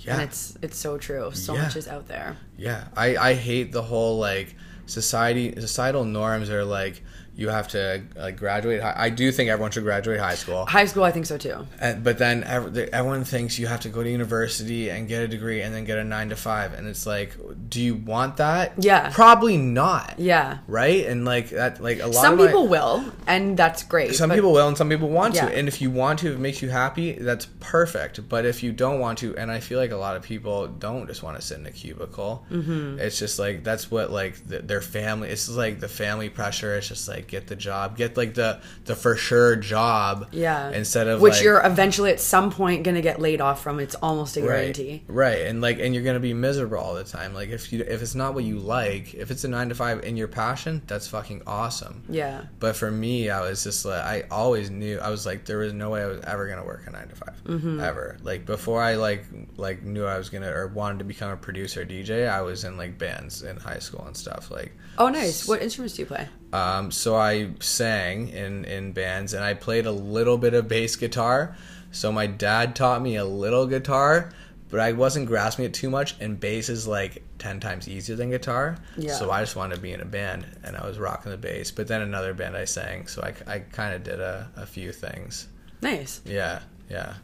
[0.00, 0.14] Yeah.
[0.14, 1.30] And it's it's so true.
[1.34, 1.62] So Yeah.
[1.62, 2.36] much is out there.
[2.58, 7.02] Yeah, I, I hate the whole like society societal norms are like
[7.36, 8.80] you have to like graduate.
[8.82, 8.94] High.
[8.96, 11.66] I do think everyone should graduate high school, High school I think so too.
[11.80, 15.28] and, but then ev- everyone thinks you have to go to university and get a
[15.28, 17.36] degree and then get a nine to five, and it's like,
[17.68, 18.72] do you want that?
[18.78, 19.10] Yeah.
[19.12, 20.14] probably not.
[20.18, 20.58] Yeah.
[20.68, 22.14] right, and like that, like a lot.
[22.14, 24.14] Some of my- people will, and that's great.
[24.14, 25.48] some but- people will and some people want Yeah.
[25.48, 28.62] to and if you want to if it makes you happy that's perfect but if
[28.62, 31.36] you don't want to and i feel like a lot of people don't just want
[31.36, 32.98] to sit in a cubicle mm-hmm.
[32.98, 36.88] it's just like that's what like the, their family it's like the family pressure it's
[36.88, 40.70] just like get the job get like the the for sure job Yeah.
[40.70, 43.80] instead of which like, you're eventually at some point gonna get laid off from.
[43.80, 45.02] It's almost a guarantee.
[45.08, 48.02] right and like and you're gonna be miserable all the time like if you if
[48.02, 51.08] it's not what you like if it's a nine to five in your passion that's
[51.08, 52.44] fucking awesome Yeah.
[52.60, 55.72] But for me, I was just like, I always knew I was like, there was
[55.72, 57.80] no way I was ever gonna work a nine to 5 Mm-hmm.
[57.80, 58.16] ever.
[58.22, 59.24] Like before I like
[59.56, 62.76] like knew I was gonna or wanted to become a producer DJ, I was in
[62.76, 64.50] like bands in high school and stuff.
[64.50, 65.46] Like, Oh, nice.
[65.48, 66.28] What instruments do you play?
[66.54, 70.94] Um, so I sang in in bands and I played a little bit of bass
[70.94, 71.56] guitar.
[71.90, 74.32] So my dad taught me a little guitar,
[74.70, 76.14] but I wasn't grasping it too much.
[76.20, 78.76] And bass is like ten times easier than guitar.
[78.96, 79.14] Yeah.
[79.14, 81.72] So I just wanted to be in a band, and I was rocking the bass.
[81.72, 84.92] But then another band I sang, so I, I kind of did a, a few
[84.92, 85.48] things.
[85.82, 86.20] Nice.
[86.24, 87.14] Yeah, yeah,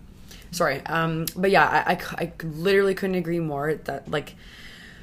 [0.53, 4.35] sorry um but yeah I I literally couldn't agree more that like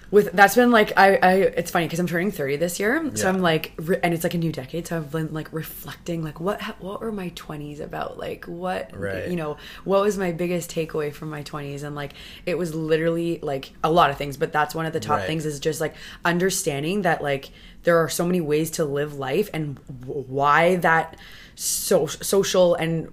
[0.10, 3.28] with that's been like I, I it's funny because I'm turning 30 this year so
[3.28, 6.40] I'm like re- and it's like a new decade so I've been like reflecting like
[6.40, 9.28] what ha- what were my 20s about like what Right.
[9.28, 12.14] you know what was my biggest takeaway from my 20s and like
[12.46, 15.28] it was literally like a lot of things but that's one of the top Right.
[15.28, 15.94] things is just like
[16.24, 17.50] understanding that like
[17.84, 21.18] there are so many ways to live life and w- why that
[21.56, 23.10] so social and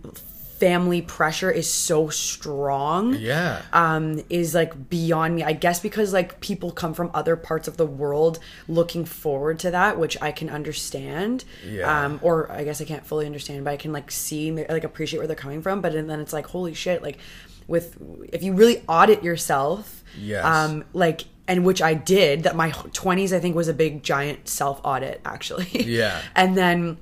[0.64, 3.60] family pressure is so strong yeah.
[3.74, 7.76] um is like beyond me i guess because like people come from other parts of
[7.76, 12.04] the world looking forward to that which i can understand Yeah.
[12.06, 15.18] um or i guess i can't fully understand but i can like see like appreciate
[15.18, 17.18] where they're coming from but and then it's like holy shit like
[17.66, 17.96] with
[18.32, 20.44] if you really audit yourself Yes.
[20.44, 24.48] um like and which i did that my 20s i think was a big giant
[24.48, 25.66] self audit actually
[25.98, 26.20] Yeah.
[26.34, 26.96] and then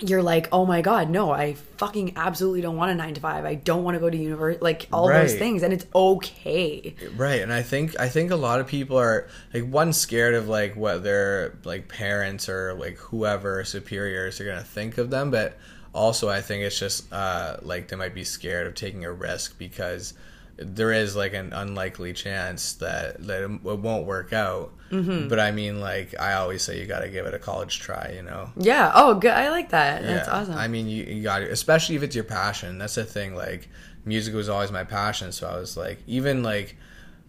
[0.00, 3.44] you're like, oh my god, no, I fucking absolutely don't want a nine to five.
[3.44, 6.94] I don't want to go to university, like all those things, and it's okay.
[7.16, 10.48] Right, and I think I think a lot of people are like one scared of
[10.48, 15.58] like what their like parents or like whoever superiors are gonna think of them, but
[15.92, 19.58] also I think it's just uh, like they might be scared of taking a risk
[19.58, 20.14] because
[20.58, 24.72] there is like an unlikely chance that that it won't work out.
[24.90, 25.28] Mm-hmm.
[25.28, 28.12] But I mean, like I always say, you got to give it a college try.
[28.14, 28.50] You know.
[28.56, 28.90] Yeah.
[28.94, 29.32] Oh, good.
[29.32, 30.02] I like that.
[30.02, 30.54] That's awesome.
[30.54, 32.78] I mean, you, you got to, especially if it's your passion.
[32.78, 33.34] That's the thing.
[33.34, 33.68] Like
[34.04, 35.32] music was always my passion.
[35.32, 36.76] So I was like, even like,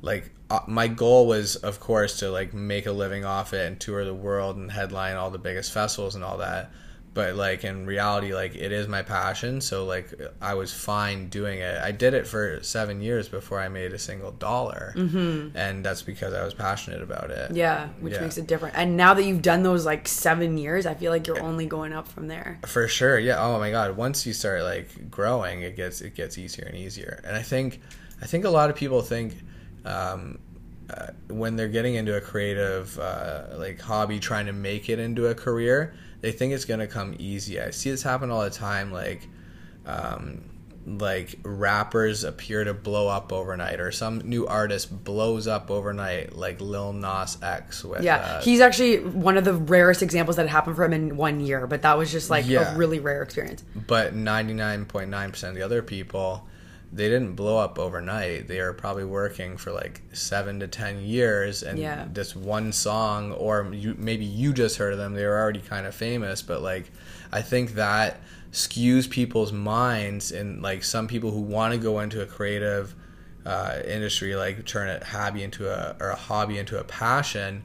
[0.01, 3.79] like uh, my goal was, of course, to like make a living off it and
[3.79, 6.71] tour the world and headline all the biggest festivals and all that.
[7.19, 9.59] But like in reality, like it is my passion.
[9.59, 10.07] So like
[10.41, 11.77] I was fine doing it.
[11.77, 15.57] I did it for seven years before I made a single dollar, mm-hmm.
[15.57, 17.51] and that's because I was passionate about it.
[17.51, 18.21] Yeah, which Yeah.
[18.21, 18.77] makes it different.
[18.77, 21.91] And now that you've done those like seven years, I feel like you're only going
[21.91, 22.57] up from there.
[22.65, 23.43] For sure, yeah.
[23.43, 27.19] Oh my god, once you start like growing, it gets it gets easier and easier.
[27.25, 27.81] And I think
[28.21, 29.33] I think a lot of people think
[29.83, 30.39] um,
[30.89, 35.27] uh, when they're getting into a creative uh, like hobby, trying to make it into
[35.27, 37.59] a career, they think it's gonna come easy.
[37.61, 38.91] I see this happen all the time.
[38.91, 39.27] Like.
[39.85, 40.41] Um,
[40.85, 46.61] like rappers appear to blow up overnight, or some new artist blows up overnight, like
[46.61, 50.77] Lil Nas X with Yeah, uh, he's actually one of the rarest examples that happened
[50.77, 52.73] for him in one year, but that was just like Yeah.
[52.73, 53.63] a really rare experience.
[53.87, 56.47] but 99.9% of the other people
[56.91, 61.61] they didn't blow up overnight they are probably working for like seven to ten years
[61.63, 62.07] and Yeah.
[62.11, 65.85] this one song or you, maybe you just heard of them they were already kind
[65.85, 66.89] of famous but like
[67.31, 68.21] i think that
[68.51, 72.95] skews people's minds and like some people who want to go into a creative
[73.45, 77.63] uh, industry like turn a hobby into a or a hobby into a passion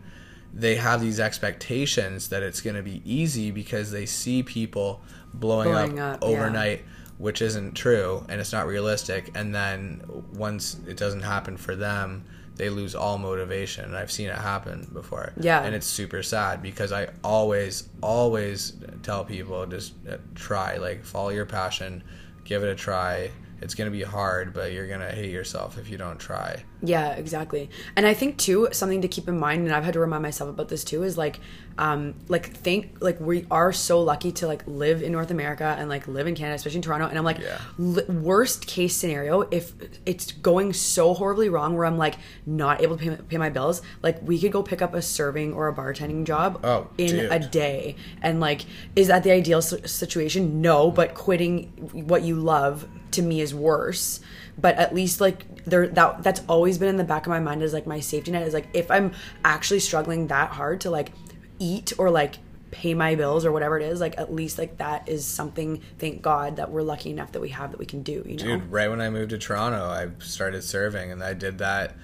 [0.53, 5.69] they have these expectations that it's going to be easy because they see people blowing,
[5.69, 6.79] Blowing up, up, yeah.
[7.19, 10.03] Which isn't true and it's not realistic and then
[10.35, 12.25] once it doesn't happen for them
[12.57, 15.33] they lose all motivation and i've seen it happen before.
[15.41, 15.63] Yeah.
[15.63, 21.31] and it's super sad because i always always tell people just uh, try like follow
[21.31, 22.03] your passion
[22.45, 23.31] give it a try.
[23.63, 26.63] It's going to be hard but you're going to hate yourself if you don't try
[26.85, 27.71] Yeah, exactly.
[27.97, 30.51] And I think too something to keep in mind, and I've had to remind myself
[30.51, 31.41] about this too, is like,
[31.77, 35.89] um, like think like we are so lucky to like live in North America and
[35.89, 37.07] like live in Canada, especially in Toronto.
[37.09, 37.59] And I'm like, Yeah.
[37.79, 39.73] li- worst case scenario, if
[40.07, 42.15] it's going so horribly wrong where I'm like
[42.47, 45.53] not able to pay, pay my bills, like we could go pick up a serving
[45.53, 47.33] or a bartending job Oh, in dude.
[47.33, 47.97] a day.
[48.23, 48.63] And like,
[48.95, 50.61] is that the ideal s- situation?
[50.61, 54.21] No, but quitting what you love to me is worse.
[54.57, 57.63] But at least like there that that's always been in the back of my mind
[57.63, 59.13] is like my safety net is like if I'm
[59.45, 61.13] actually struggling that hard to like
[61.59, 62.39] eat or like
[62.71, 65.81] pay my bills or whatever it is, like at least like that is something.
[65.99, 68.25] Thank God that we're lucky enough that we have that we can do.
[68.27, 68.45] You know.
[68.45, 71.95] Dude, right when I moved to Toronto, I started serving, and I did that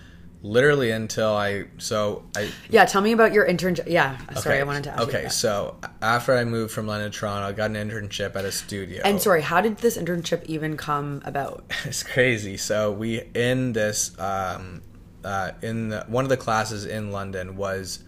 [0.42, 1.64] literally until I.
[1.78, 2.50] So I.
[2.68, 3.88] Yeah, tell me about your internship.
[3.88, 5.02] Yeah, sorry, okay, I wanted to ask.
[5.02, 8.52] Okay, so after I moved from London to Toronto, I got an internship at a
[8.52, 9.02] studio.
[9.04, 11.64] And sorry, how did this internship even come about?
[11.84, 12.56] it's crazy.
[12.56, 14.82] So we in this um,
[15.24, 18.04] uh, in the, one of the classes in London was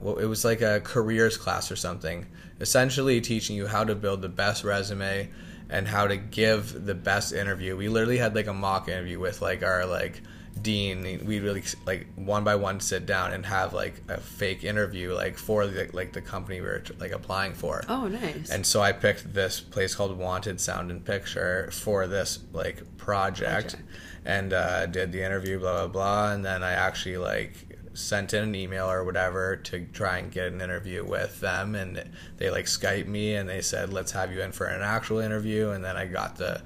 [0.00, 2.26] well, it was like a careers class or something,
[2.60, 5.30] essentially teaching you how to build the best resume
[5.68, 7.76] and how to give the best interview.
[7.76, 10.22] We literally had like a mock interview with like our like
[10.62, 11.02] dean.
[11.24, 15.36] We really like one by one sit down and have like a fake interview like
[15.38, 17.82] for the, like the company we were like applying for.
[17.88, 18.50] Oh, nice.
[18.50, 23.72] And so I picked this place called Wanted Sound and Picture for this like project,
[23.72, 23.82] Project.
[24.24, 27.52] and uh, did the interview, blah blah blah, and then I actually like
[27.94, 32.10] sent in an email or whatever to try and get an interview with them, and
[32.36, 35.70] they like Skype me and they said let's have you in for an actual interview,
[35.70, 36.62] and then I got the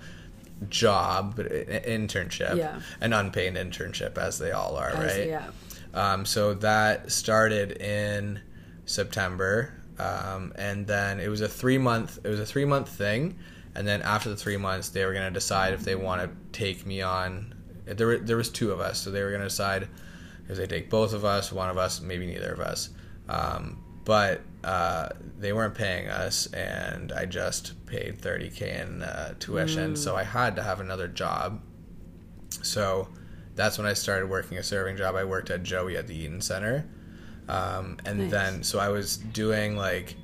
[0.69, 2.81] job internship Yeah.
[3.01, 5.51] an unpaid internship as they all are As- right yeah.
[5.95, 8.41] um, so that started in
[8.85, 12.19] September, um, and then it was a three month.
[12.25, 13.39] It was a three month thing,
[13.75, 16.31] and then after the three months, they were going to decide if they want to
[16.59, 17.55] take me on.
[17.87, 19.89] There, were, there was two of us, so they were going to decide
[20.49, 22.91] if they take both of us, one of us, maybe neither of us.
[23.29, 25.09] Um, but uh,
[25.39, 30.23] they weren't paying us, and I just paid thirty k in uh, tuition, so I
[30.25, 31.61] had to have another job.
[32.63, 33.09] So
[33.55, 35.15] that's when I started working a serving job.
[35.17, 36.87] I worked at Joey at the Eaton Center.
[37.49, 38.31] Um, and Nice.
[38.31, 40.15] then, so I was doing like,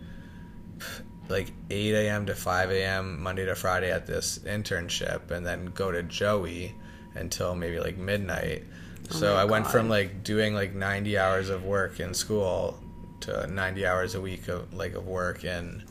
[1.29, 2.27] like 8 a.m.
[2.27, 3.21] to 5 a.m.
[3.23, 6.75] Monday to Friday at this internship and then go to Joey
[7.15, 8.65] until maybe like midnight.
[9.11, 9.73] so Oh my I went God.
[9.73, 12.79] from like doing like 90 hours of work in school
[13.21, 15.85] to 90 hours a week of like of work and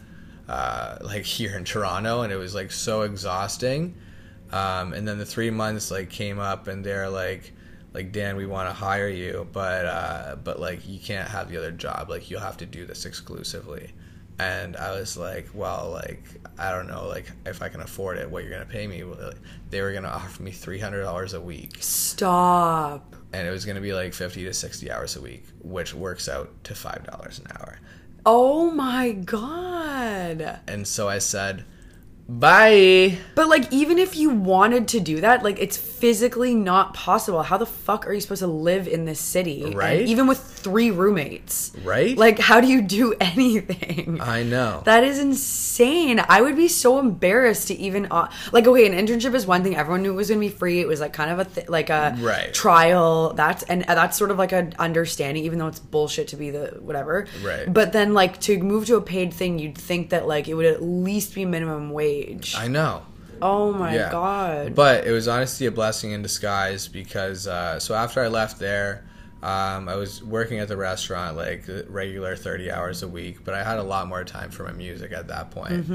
[0.48, 3.96] uh, like here in Toronto and it was like so exhausting.
[4.52, 7.52] Um, and then the three months like came up and they're like
[7.96, 11.58] like Dan, we want to hire you, but uh, but like you can't have the
[11.58, 12.10] other job.
[12.10, 13.92] Like you'll have to do this exclusively.
[14.38, 16.22] And I was like, well, like
[16.58, 19.02] I don't know, like if I can afford it, what you're gonna pay me?
[19.70, 23.15] They were gonna offer me three hundred dollars a week, Stop.
[23.36, 26.64] And it was gonna be like fifty to sixty hours a week, which works out
[26.64, 27.80] to five dollars an hour.
[28.26, 30.62] Oh my god.
[30.68, 31.66] And so I said,
[32.28, 33.18] Bye.
[33.36, 37.44] But like even if you wanted to do that, like it's physically not possible.
[37.44, 39.64] How the fuck are you supposed to live in this city?
[39.64, 40.02] And Right?
[40.02, 41.72] even with three roommates.
[41.84, 42.18] Right?
[42.18, 44.20] Like how do you do anything?
[44.22, 44.82] I know.
[44.86, 46.20] That is insane.
[46.28, 49.76] I would be so embarrassed to even uh, like okay, an internship is one thing.
[49.76, 50.80] Everyone knew it was going to be free.
[50.80, 52.52] It was like kind of a th- like a Right.
[52.54, 53.34] trial.
[53.34, 56.78] That's and that's sort of like an understanding even though it's bullshit to be the
[56.82, 57.28] whatever.
[57.44, 57.72] Right.
[57.72, 60.66] But then like to move to a paid thing, you'd think that like it would
[60.66, 62.15] at least be minimum wage.
[62.58, 63.04] I know.
[63.42, 64.12] oh my Yeah.
[64.12, 64.76] god.
[64.76, 69.06] But it was honestly a blessing in disguise because uh, so after I left there,
[69.44, 73.64] um, I was working at the restaurant like regular thirty hours a week, but I
[73.64, 75.86] had a lot more time for my music at that point.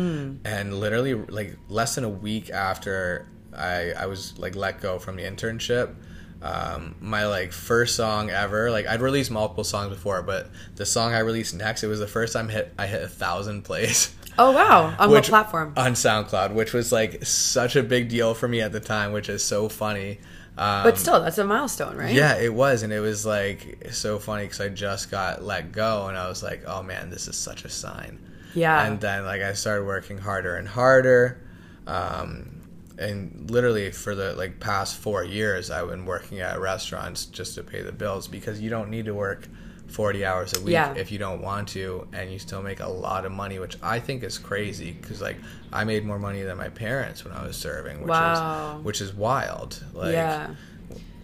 [0.45, 5.17] And literally, like less than a week after I I was like let go from
[5.17, 5.95] the internship.
[6.43, 11.13] Um, my like first song ever, like I'd released multiple songs before, but the song
[11.13, 14.15] I released next, it was the first time hit I hit a thousand plays.
[14.38, 14.95] oh wow.
[14.99, 15.73] On what platform?
[15.77, 19.29] on SoundCloud, which was like such a big deal for me at the time, which
[19.29, 20.19] is so funny.
[20.59, 22.14] Um, but still, that's a milestone, right?
[22.14, 26.09] yeah, it was, and it was like so funny because I just got let go,
[26.09, 28.19] and I was like, "Oh man, this is such a sign."
[28.55, 28.85] Yeah.
[28.85, 31.40] And then like I started working harder and harder,
[31.87, 32.61] um,
[32.99, 37.62] and literally for the like past four years, I've been working at restaurants just to
[37.62, 39.49] pay the bills because you don't need to work.
[39.90, 40.94] 40 hours a week Yeah.
[40.94, 43.98] if you don't want to and you still make a lot of money which i
[44.00, 45.37] think is crazy because like
[45.72, 48.79] i made more money than my parents when i was serving which Wow.
[48.79, 50.55] is which is wild like yeah.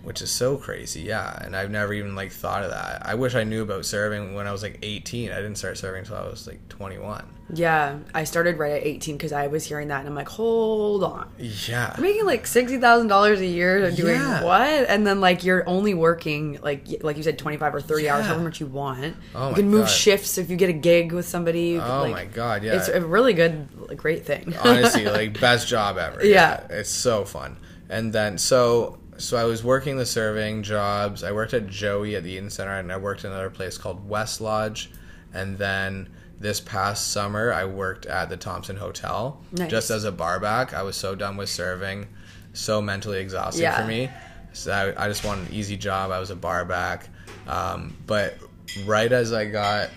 [0.07, 3.35] Which is so crazy yeah and i've never even like thought of that i wish
[3.35, 6.23] i knew about serving when i was like 18 i didn't start serving until i
[6.27, 7.99] was like 21 Yeah.
[8.12, 11.31] I started right at 18 because I was hearing that and I'm like, hold on.
[11.38, 14.42] yeah You're making like sixty thousand dollars a year doing Yeah.
[14.42, 14.88] what?
[14.90, 18.27] And then like you're only working like like you said twenty five or thirty hours,
[18.27, 19.14] however much you want.
[19.33, 19.90] Oh you can move God.
[19.90, 21.69] shifts if you get a gig with somebody.
[21.79, 24.53] you could, oh like- my god yeah It's a really good, like, great thing.
[24.64, 26.66] honestly like best job ever Yeah.
[26.69, 31.22] it's so fun and then so so i was working the serving jobs.
[31.24, 34.09] I worked at joey at the Eaton Centre and i worked in another place called
[34.09, 34.90] west lodge.
[35.35, 36.09] And then
[36.40, 39.42] this past summer i worked at the thompson hotel.
[39.52, 39.70] Nice.
[39.70, 42.07] just as a barback i was so done with serving
[42.52, 43.81] so mentally exhausting Yeah.
[43.81, 44.11] for me.
[44.52, 46.11] So I, I just wanted an easy job.
[46.11, 47.09] I was a barback
[47.46, 48.38] um, but
[48.85, 49.90] right as i got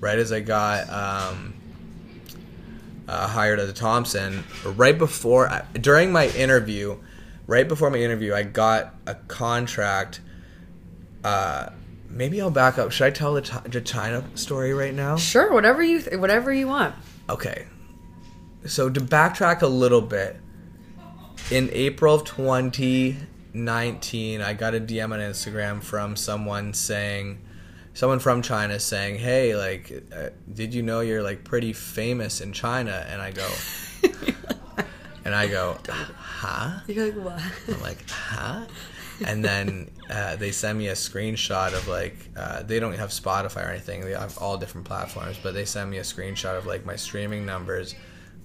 [0.00, 1.54] right as i got um,
[3.08, 5.48] uh, hired at the Thompson, right before
[5.80, 6.96] during my interview,
[7.46, 10.20] right before my interview, I got a contract.
[11.24, 11.70] Uh,
[12.08, 12.92] maybe I'll back up.
[12.92, 15.16] Should I tell the, the China story right now?
[15.16, 16.94] Sure, whatever you th- whatever you want.
[17.28, 17.66] Okay.
[18.66, 20.36] So to backtrack a little bit,
[21.50, 27.40] in April of 2019, I got a DM on Instagram from someone saying,
[27.94, 32.52] someone from China saying, "Hey, like, uh, did you know you're like pretty famous in
[32.52, 33.48] China?" And I go,
[35.26, 36.80] and I go, huh?
[36.86, 37.42] You're like what?
[37.68, 38.64] I'm like, huh?
[39.26, 43.66] And then uh, they send me a screenshot of like uh, they don't have Spotify
[43.66, 44.02] or anything.
[44.02, 47.44] They have all different platforms, but they send me a screenshot of like my streaming
[47.44, 47.94] numbers.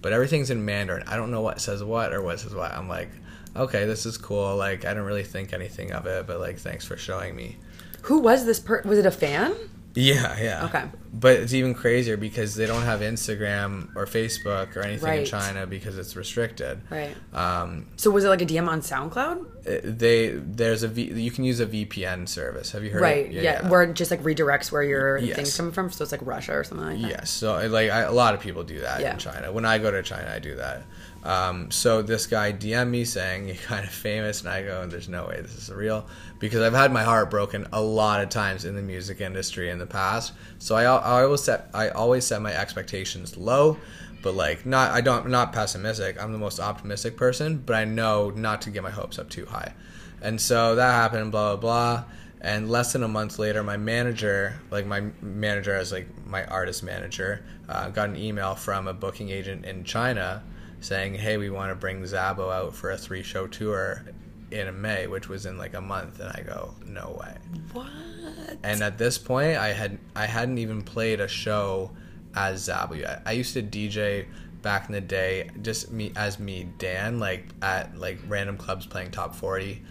[0.01, 1.03] But everything's in Mandarin.
[1.07, 2.71] I don't know what says what or what says what.
[2.71, 3.09] I'm like,
[3.55, 4.55] okay, this is cool.
[4.55, 7.57] Like I don't really think anything of it, but like thanks for showing me.
[8.03, 8.59] Who was this?
[8.59, 9.53] Per- was it a fan?
[9.93, 10.65] Yeah, yeah.
[10.65, 10.83] Okay.
[11.13, 15.67] But it's even crazier because they don't have Instagram or Facebook or anything in China
[15.67, 16.81] because it's restricted.
[16.89, 17.15] Right.
[17.33, 19.45] Um, So was it like a DM on SoundCloud?
[19.67, 22.71] Uh, they there's a v, you can use a VPN service.
[22.71, 23.01] Have you heard?
[23.01, 23.25] Right.
[23.27, 25.35] Of, Yeah, Where it just like redirects where your Yes.
[25.35, 25.91] thing's come from.
[25.91, 27.09] So it's like Russia or something like that.
[27.09, 27.29] Yes.
[27.29, 29.13] So like I, a lot of people do that Yeah.
[29.13, 29.51] in China.
[29.51, 30.83] When I go to China, I do that.
[31.23, 35.09] Um, so this guy DM me saying you're kind of famous, and I go, "There's
[35.09, 36.07] no way this is real,"
[36.39, 39.77] because I've had my heart broken a lot of times in the music industry in
[39.77, 40.33] the past.
[40.59, 43.77] So I, I always set I always set my expectations low,
[44.23, 46.21] but like not I don't not pessimistic.
[46.21, 49.45] I'm the most optimistic person, but I know not to get my hopes up too
[49.45, 49.73] high.
[50.23, 51.31] And so that happened.
[51.31, 52.03] Blah blah blah.
[52.43, 56.81] And less than a month later, my manager, like my manager as like my artist
[56.81, 60.41] manager, uh, got an email from a booking agent in China
[60.81, 64.03] saying, "Hey, we want to bring Zabo out for a three-show tour
[64.51, 67.37] in May, which was in like a month." And I go, "No way."
[67.71, 67.87] What?
[68.63, 71.91] And at this point, I had I hadn't even played a show
[72.35, 73.21] as Zabo yet.
[73.25, 74.25] I used to DJ
[74.61, 79.11] back in the day, just me as me, Dan, like at like random clubs playing
[79.11, 79.81] top forty.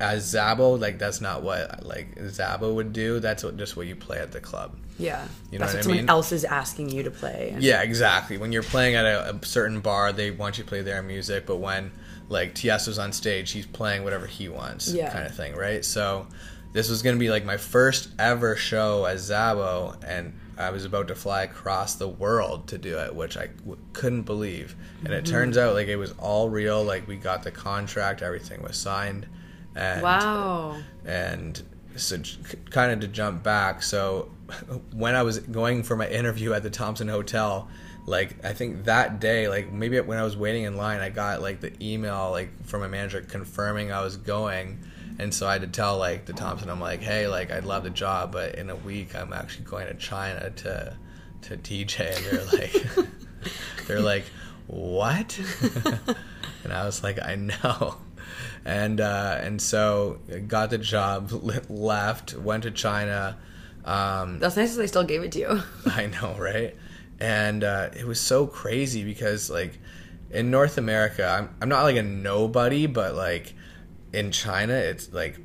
[0.00, 3.20] As Zabo, like that's not what like Zabo would do.
[3.20, 4.76] That's what, just what you play at the club.
[4.98, 5.26] Yeah.
[5.50, 6.10] You know That's what I what someone mean?
[6.10, 7.50] else is asking you to play.
[7.54, 8.38] And- Yeah, exactly.
[8.38, 11.46] When you're playing at a, a certain bar, they want you to play their music,
[11.46, 11.92] but when
[12.28, 15.10] like Tiesto's on stage, he's playing whatever he wants, Yeah.
[15.12, 15.84] kind of thing, right?
[15.84, 16.26] So
[16.72, 21.08] this was gonna be like my first ever show as Zabo, and I was about
[21.08, 24.74] to fly across the world to do it, which I w- couldn't believe.
[25.00, 25.12] And Mm-hmm.
[25.14, 26.82] it turns out like it was all real.
[26.84, 29.26] Like we got the contract, everything was signed,
[29.74, 30.76] and Wow.
[31.04, 31.62] and
[31.96, 32.18] so
[32.70, 33.82] kind of to jump back.
[33.82, 34.30] So
[34.92, 37.68] when I was going for my interview at the Thompson Hotel.
[38.04, 41.40] Like I think that day, like maybe when I was waiting in line, I got
[41.40, 44.80] like the email like from my manager confirming I was going,
[45.20, 47.84] and so I had to tell like the Thompson, I'm like, hey, like I'd love
[47.84, 50.96] the job, but in a week I'm actually going to China to
[51.42, 54.24] to DJ, and they're like, they're like,
[54.66, 55.38] what?
[56.64, 57.98] and I was like, I know.
[58.64, 61.32] And uh, and so got the job,
[61.68, 63.38] left, went to China.
[63.84, 65.62] Um, That's nice that they still gave it to you.
[65.86, 66.76] I know, right?
[67.18, 69.78] And uh, it was so crazy because, like,
[70.30, 73.54] in North America, I'm, I'm not like a nobody, but like
[74.12, 75.38] in China, it's like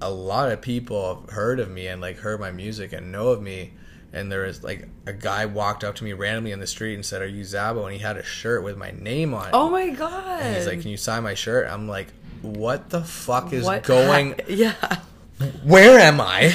[0.00, 3.28] a lot of people have heard of me and like heard my music and know
[3.28, 3.72] of me.
[4.12, 7.04] And there was like a guy walked up to me randomly in the street and
[7.04, 9.50] said, "Are you Zabo?" And he had a shirt with my name on it.
[9.52, 10.40] Oh my god.
[10.40, 12.08] And he's like, "Can you sign my shirt?" I'm like,
[12.44, 14.30] "What the fuck is What going?
[14.30, 14.74] hap- Yeah.
[15.64, 16.54] Where am I?"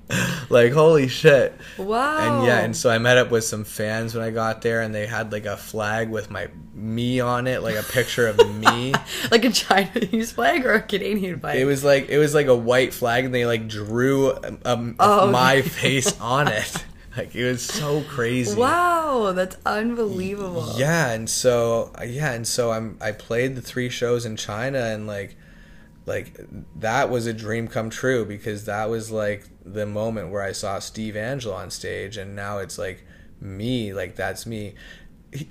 [0.50, 1.54] like, holy shit!
[1.78, 2.18] Wow.
[2.38, 4.94] And yeah, and so I met up with some fans when I got there, and
[4.94, 8.92] they had like a flag with my me on it, like a picture of me.
[9.30, 11.58] like a Chinese flag or a Canadian flag?
[11.58, 14.32] It was like it was like a white flag, and they like drew
[14.64, 16.84] um, Oh, my face on it.
[17.20, 18.58] Like it was so crazy.
[18.58, 20.74] Wow, that's unbelievable.
[20.76, 25.06] Yeah, and so yeah, and so I'm I played the three shows in China, and
[25.06, 25.36] like
[26.06, 26.40] like
[26.80, 30.78] that was a dream come true because that was like the moment where I saw
[30.78, 33.04] Steve Angello on stage, and now it's like
[33.40, 34.74] me, like that's me.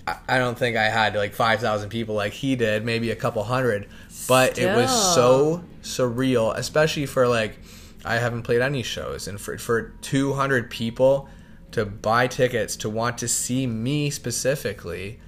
[0.07, 3.15] I- I don't think I had like five thousand people like he did, maybe a
[3.15, 3.87] couple hundred,
[4.27, 7.57] but it was so surreal, especially for like
[8.03, 11.29] I haven't played any shows, and for for two hundred people
[11.71, 15.19] to buy tickets to want to see me specifically,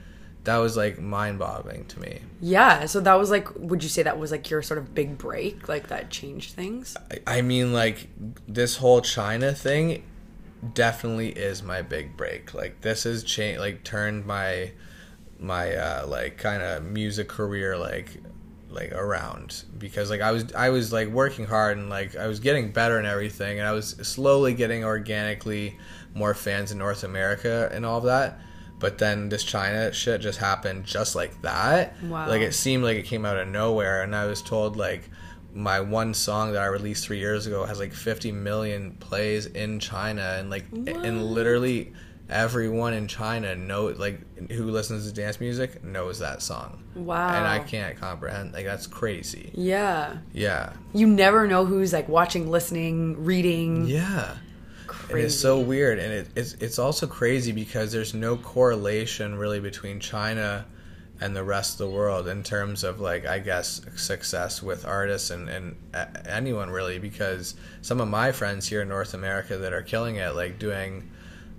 [0.44, 2.22] that was like mind boggling to me.
[2.40, 5.18] Yeah, so that was like would you say that was like your sort of big
[5.18, 5.70] break?
[5.70, 6.98] Like that changed things?
[7.12, 8.08] I- I mean, like
[8.48, 10.04] this whole China thing
[10.74, 12.54] definitely is my big break.
[12.54, 14.72] Like this has changed, like turned my
[15.40, 18.18] my uh, like kind of music career like
[18.72, 22.40] like around because like I was I was like working hard and like I was
[22.40, 25.78] getting better and everything and I was slowly getting organically
[26.14, 28.40] more fans in North America and all of that.
[28.80, 32.02] But then this China shit just happened just like that.
[32.04, 32.28] Wow.
[32.28, 35.10] Like it seemed like it came out of nowhere and I was told like
[35.54, 39.80] my one song that I released three years ago has like 50 million plays in
[39.80, 41.94] China, and like, and literally
[42.32, 44.20] everyone in China know like
[44.52, 46.84] who listens to dance music knows that song.
[46.96, 47.30] Wow.
[47.36, 49.52] And I can't comprehend like that's crazy.
[49.54, 50.18] Yeah.
[50.34, 53.86] Yeah, You never know who's like watching, listening, reading.
[53.88, 54.38] yeah.
[54.88, 55.20] Crazy.
[55.22, 59.62] It is so weird, and it, it's it's also crazy because there's no correlation really
[59.62, 60.66] between China
[61.22, 65.30] and the rest of the world in terms of like I guess success with artists
[65.30, 65.76] and and
[66.28, 70.36] anyone really because some of my friends here in North America that are killing it
[70.36, 71.10] like doing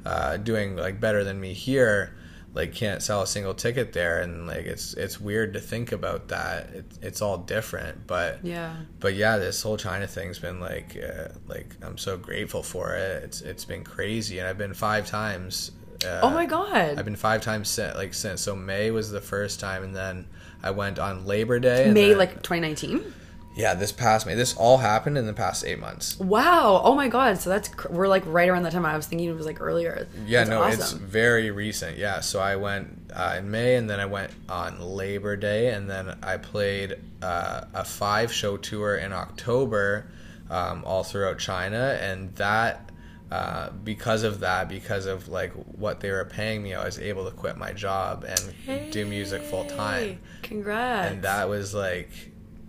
[0.04, 2.16] uh, doing like better than me here
[2.54, 6.28] like can't sell a single ticket there and like it's it's weird to think about
[6.28, 8.76] that it, it's all different but Yeah.
[9.00, 13.22] but yeah, this whole China thing's been like, uh, like I'm so grateful for it.
[13.24, 15.72] It's it's been crazy, and I've been five times.
[16.04, 16.98] Uh, Oh my god.
[16.98, 18.42] I've been five times since, like since.
[18.42, 20.26] So May was the first time, and then
[20.62, 21.84] I went on Labor Day.
[21.84, 23.14] and May then- like 2019.
[23.54, 24.34] Yeah, this past May.
[24.34, 26.18] This all happened in the past eight months.
[26.18, 26.80] Wow.
[26.84, 27.38] Oh my god.
[27.38, 28.86] So that's cr- we're like right around that time.
[28.86, 30.08] I was thinking it was like earlier.
[30.26, 31.98] Yeah, That's no, it's very recent.
[31.98, 35.88] Yeah, so I went uh, in May, and then I went on Labor Day, and
[35.88, 40.10] then I played uh, a five show tour in October,
[40.48, 42.88] um, all throughout China, and that.
[43.30, 47.24] Uh, because of that, because of like what they were paying me, I was able
[47.24, 50.20] to quit my job and do music full time.
[50.42, 51.12] Congrats.
[51.12, 52.10] And that was like,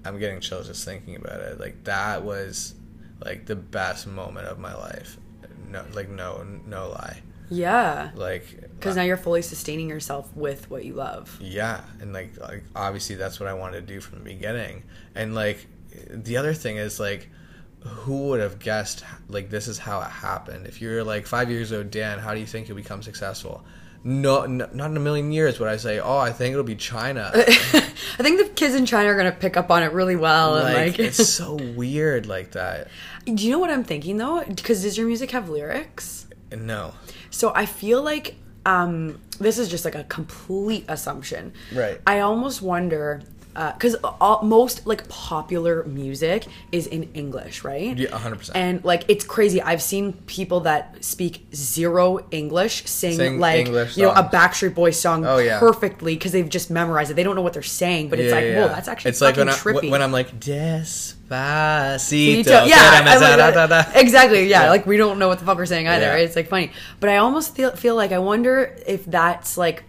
[0.05, 1.59] I'm getting chills just thinking about it.
[1.59, 2.75] Like that was
[3.23, 5.17] like the best moment of my life.
[5.69, 7.21] No, like no, no lie.
[7.49, 8.11] yeah.
[8.15, 11.37] Like Because uh, now you're fully sustaining yourself with what you love.
[11.41, 14.83] yeah and like, like obviously that's what i wanted to do from the beginning
[15.15, 15.65] and like
[16.09, 17.29] the other thing is like
[17.81, 21.71] who would have guessed like this is how it happened if you're like five years
[21.73, 23.63] old dan how do you think you'll become successful
[24.03, 26.75] no, no not in a million years would i say oh i think it'll be
[26.75, 27.31] china
[28.19, 30.55] I think the kids in China are gonna pick up on it really well.
[30.55, 32.89] and like like, it's so weird like that
[33.25, 34.43] do you know what I'm thinking though?
[34.43, 36.27] Because does your music have lyrics?
[36.55, 36.93] no
[37.29, 38.35] So I feel like
[38.65, 41.53] um, this is just like a complete assumption.
[41.73, 41.99] Right.
[42.07, 43.21] I almost wonder
[43.55, 47.95] Uh, because all most like popular music is in English, right?
[47.97, 48.51] Yeah, 100%.
[48.55, 49.61] And like it's crazy.
[49.61, 54.23] I've seen people that speak zero English sing, Sing like English you know a.
[54.23, 55.59] Backstreet Boys song Oh, yeah.
[55.59, 57.13] perfectly because they've just memorized it.
[57.13, 59.49] They don't know what they're saying, but it's like, whoa, that's actually it's like when,
[59.49, 59.91] I, trippy.
[59.91, 61.25] when I'm like despacito.
[62.67, 63.91] Yeah, I was like, da-da-da-da-da.
[63.99, 64.47] exactly.
[64.47, 64.69] Yeah, Yeah.
[64.69, 66.05] like we don't know what the fuck we're saying either.
[66.05, 66.13] Yeah.
[66.13, 66.23] Right?
[66.23, 69.83] It's like funny, but I almost feel feel like I wonder if that's like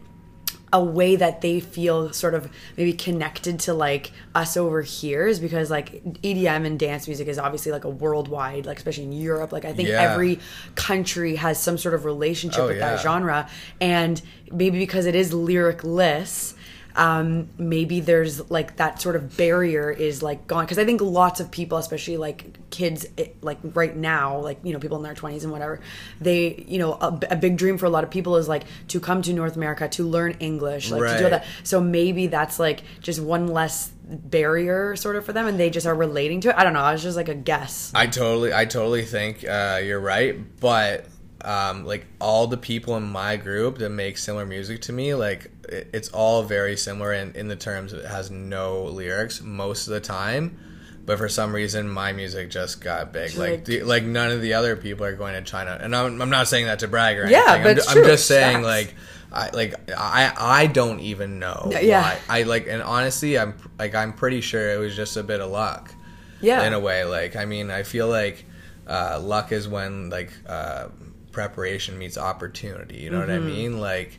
[0.74, 5.38] a way that they feel sort of maybe connected to like us over here is
[5.38, 9.52] because like EDM and dance music is obviously like a worldwide like especially in Europe
[9.52, 10.02] like I think Yeah.
[10.12, 10.40] every
[10.74, 12.96] country has some sort of relationship Oh, with yeah.
[12.96, 13.48] that genre
[13.80, 14.20] and
[14.50, 16.54] maybe because it is lyricless
[16.96, 21.40] um, maybe there's like that sort of barrier is like gone because I think lots
[21.40, 25.14] of people, especially like kids, it, like right now, like you know people in their
[25.14, 25.80] twenties and whatever,
[26.20, 29.00] they you know a, a big dream for a lot of people is like to
[29.00, 31.44] come to North America to learn English, like to do that.
[31.64, 35.86] So maybe that's like just one less barrier sort of for them, and they just
[35.86, 36.56] are relating to it.
[36.56, 36.86] I don't know.
[36.88, 37.90] It's just like a guess.
[37.94, 41.06] I totally, I totally think uh, you're right, but
[41.44, 45.50] um, like all the people in my group that make similar music to me, like
[45.68, 49.86] it, it's all very similar in, in the terms of it has no lyrics most
[49.86, 50.58] of the time.
[51.06, 53.34] But for some reason, my music just got big.
[53.36, 56.22] Like, like- the, like none of the other people are going to China, and I'm,
[56.22, 57.42] I'm not saying that to brag or anything.
[57.46, 58.94] Yeah, but I'm, it's true, I'm just saying like.
[59.36, 62.02] I like I I don't even know Yeah.
[62.02, 62.18] why.
[62.28, 65.50] I like and honestly I'm like I'm pretty sure it was just a bit of
[65.50, 65.92] luck
[66.40, 68.44] Yeah, in a way like i mean i feel like
[68.86, 70.86] uh, luck is when like uh,
[71.34, 73.46] preparation meets opportunity you know what i Mm-hmm.
[73.46, 74.18] mean like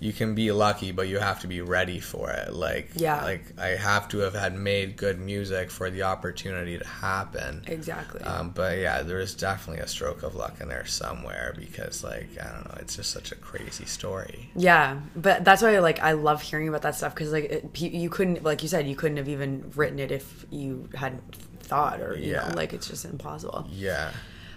[0.00, 3.22] you can be lucky but you have to be ready for it like Yeah.
[3.22, 8.20] like i have to have had made good music for the opportunity to happen exactly.
[8.22, 12.28] um, but yeah there is definitely a stroke of luck in there somewhere because like
[12.42, 16.12] i don't know it's just such a crazy story Yeah, but that's why like I
[16.12, 19.18] love hearing about that stuff because like it, you couldn't like you said you couldn't
[19.18, 21.22] have even written it if you hadn't
[21.62, 22.48] thought or you Yeah.
[22.48, 23.66] know like it's just impossible.
[23.70, 24.10] yeah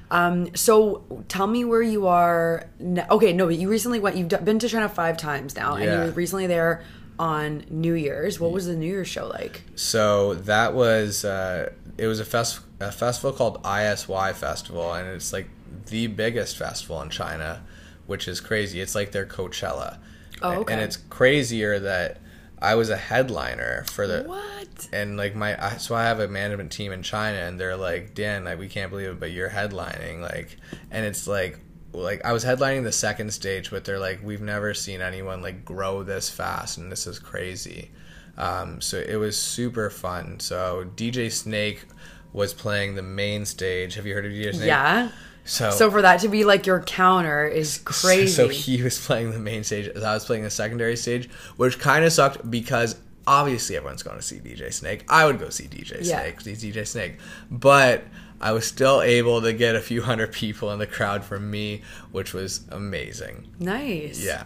[0.10, 2.70] Um, so tell me where you are.
[2.80, 4.16] n okay, no, but you recently went.
[4.16, 6.84] You've been to China five times now, and you were recently there
[7.20, 8.40] on New Year's.
[8.40, 9.64] What was the New Year's show like?
[9.76, 15.34] So that was uh, it was a fest a festival called ISY Festival, and it's
[15.34, 15.50] like
[15.88, 17.64] the biggest festival in China,
[18.06, 18.80] which is crazy.
[18.80, 19.98] It's like their Coachella,
[20.42, 20.74] Oh, okay.
[20.74, 22.20] and it's crazier that
[22.62, 24.90] I was a headliner for the What?
[24.92, 28.16] and like my I, so I have a management team in China, and they're like,
[28.16, 30.58] Dan, like we can't believe it, but you're headlining, like,
[30.92, 31.60] and it's like.
[31.94, 35.66] Like I was headlining the second stage, but they're like, we've never seen anyone like
[35.66, 37.90] grow this fast, and this is crazy.
[38.38, 40.40] Um, so it was super fun.
[40.40, 41.86] So DJ Snake
[42.34, 43.96] was playing the main stage.
[43.96, 44.68] Have you heard of DJ Snake?
[44.68, 45.10] Yeah.
[45.48, 48.28] So So for that to be like your counter is crazy.
[48.28, 51.80] so he was playing the main stage as I was playing the secondary stage, which
[51.80, 55.04] kind of sucked because obviously everyone's going to see DJ Snake.
[55.10, 56.22] I would go see DJ Yeah.
[56.22, 57.18] Snake, he's DJ Snake,
[57.50, 58.04] but
[58.40, 61.82] I was still able to get a few hundred people in the crowd for me,
[62.12, 63.48] which was amazing.
[63.60, 64.24] nice.
[64.24, 64.44] Yeah.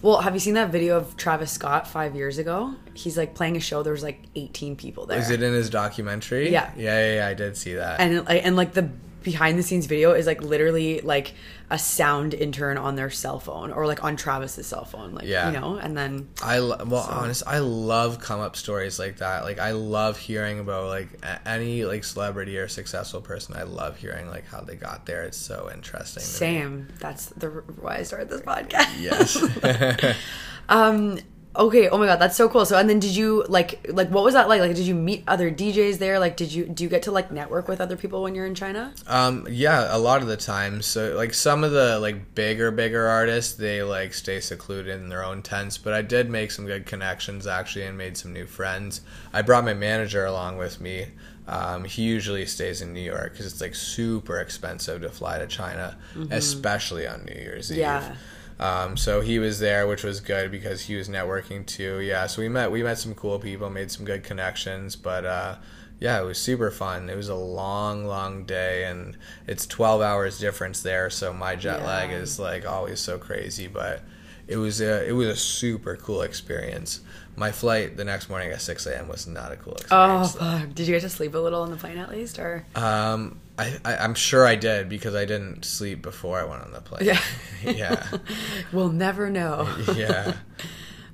[0.00, 2.74] Well, have you seen that video of Travis Scott five years ago?
[2.94, 3.82] He's like playing a show.
[3.82, 5.18] There was like 18 people there.
[5.18, 6.50] Is it in his documentary?
[6.50, 6.70] Yeah.
[6.76, 7.98] Yeah, yeah, yeah I did see that.
[7.98, 8.90] and and like the
[9.30, 11.34] behind the scenes video is like literally like
[11.70, 15.50] a sound intern on their cell phone or like on Travis's cell phone like Yeah.
[15.50, 19.44] you know and then I lo- well, honest, I love come up stories like that.
[19.44, 21.08] Like I love hearing about like
[21.44, 23.54] any like celebrity or successful person.
[23.56, 25.22] I love hearing like how they got there.
[25.24, 26.22] It's so interesting.
[26.22, 27.48] same that's the
[27.80, 30.16] why I started this podcast Yes.
[30.70, 31.18] Um,
[31.58, 34.24] okay oh my god that's so cool so and then did you like like what
[34.24, 36.90] was that like like did you meet other DJs there like did you do you
[36.90, 40.22] get to like network with other people when you're in China um, yeah, a lot
[40.22, 40.82] of the time.
[40.82, 45.24] So like some of the like bigger, bigger artists, they like stay secluded in their
[45.24, 45.78] own tents.
[45.78, 49.00] But I did make some good connections actually, and made some new friends.
[49.32, 51.08] I brought my manager along with me.
[51.46, 55.46] Um, he usually stays in New York because it's like super expensive to fly to
[55.46, 55.96] China,
[56.30, 57.78] especially on New Year's Eve.
[57.78, 58.16] Yeah.
[58.60, 62.00] Um, so he was there, which was good because he was networking too.
[62.00, 65.56] Yeah, so we met we met some cool people, made some good connections, but uh,
[66.00, 67.08] yeah, it was super fun.
[67.08, 71.84] It was a long, long day, and it's twelve hours difference there, so my jet
[71.84, 73.68] lag is like always so crazy.
[73.68, 74.02] But
[74.48, 77.00] it was a it was a super cool experience.
[77.38, 79.08] My flight the next morning at six a.m.
[79.08, 80.34] was not a cool oh experience.
[80.34, 83.40] fuck did you get to sleep a little on the plane at least or Um,
[83.58, 86.80] I, I I'm sure I did because I didn't sleep before I went on the
[86.80, 87.06] plane.
[87.06, 87.20] Yeah.
[87.64, 88.06] yeah,
[88.72, 90.34] we'll never know yeah.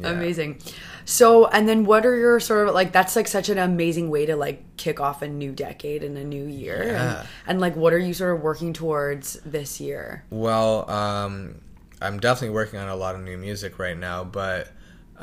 [0.01, 0.11] Yeah.
[0.11, 0.61] Amazing.
[1.05, 4.27] So, and then what are your sort of like, that's like such an amazing way
[4.27, 6.83] to like kick off a new decade and a new year.
[6.85, 7.21] Yeah.
[7.21, 10.25] And, and like, what are you sort of working towards this year?
[10.31, 11.61] Well, um,
[12.01, 14.69] I'm definitely working on a lot of new music right now, but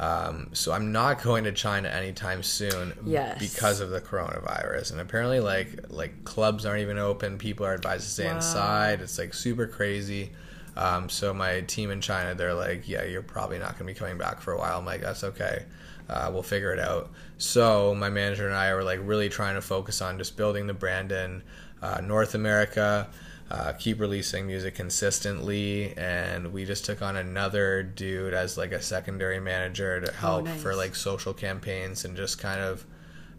[0.01, 3.37] Um, so I'm not going to China anytime soon Yes.
[3.39, 4.93] because of the coronavirus.
[4.93, 7.37] And apparently, like like clubs aren't even open.
[7.37, 8.37] People are advised to stay Wow.
[8.37, 9.01] inside.
[9.01, 10.31] It's like super crazy.
[10.75, 13.93] Um, so my team in China, they're like, "Yeah, you're probably not going to be
[13.93, 15.65] coming back for a while." I'm like, "That's okay.
[16.09, 19.61] Uh, we'll figure it out." So my manager and I were like really trying to
[19.61, 21.43] focus on just building the brand in
[21.83, 23.07] uh, North America
[23.51, 28.81] uh, keep releasing music consistently and we just took on another dude as like a
[28.81, 30.61] secondary manager to help nice.
[30.61, 32.85] for like social campaigns and just kind of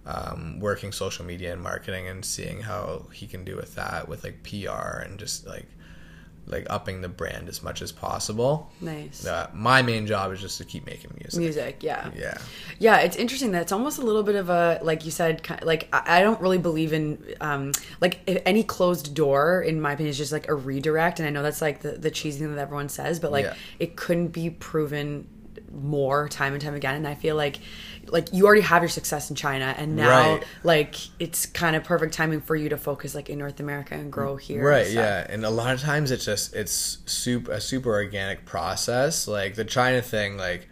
[0.04, 4.22] um, working social media and marketing and seeing how he can do with that with
[4.22, 5.66] like pr and just like
[6.46, 9.24] like upping the brand as much as possible Nice.
[9.24, 12.10] uh, my main job is just to keep making music Music, yeah.
[12.16, 12.36] yeah
[12.80, 15.54] Yeah, it's interesting that it's almost a little bit of a like you said, ki-
[15.62, 19.62] like I I don't really believe in um like any closed door.
[19.62, 22.10] In my opinion, is just like a redirect, and I know that's like the the
[22.10, 23.54] cheesy thing that everyone says, but like Yeah.
[23.78, 25.28] it couldn't be proven
[25.74, 26.94] more time and time again.
[26.96, 27.58] And I feel like
[28.08, 30.44] like you already have your success in China, and now Right.
[30.64, 34.12] like it's kind of perfect timing for you to focus like in North America and
[34.12, 34.66] grow mm, here.
[34.66, 34.94] right stuff.
[34.96, 39.54] yeah and a lot of times it's just it's super a super organic process like
[39.54, 40.68] the china thing like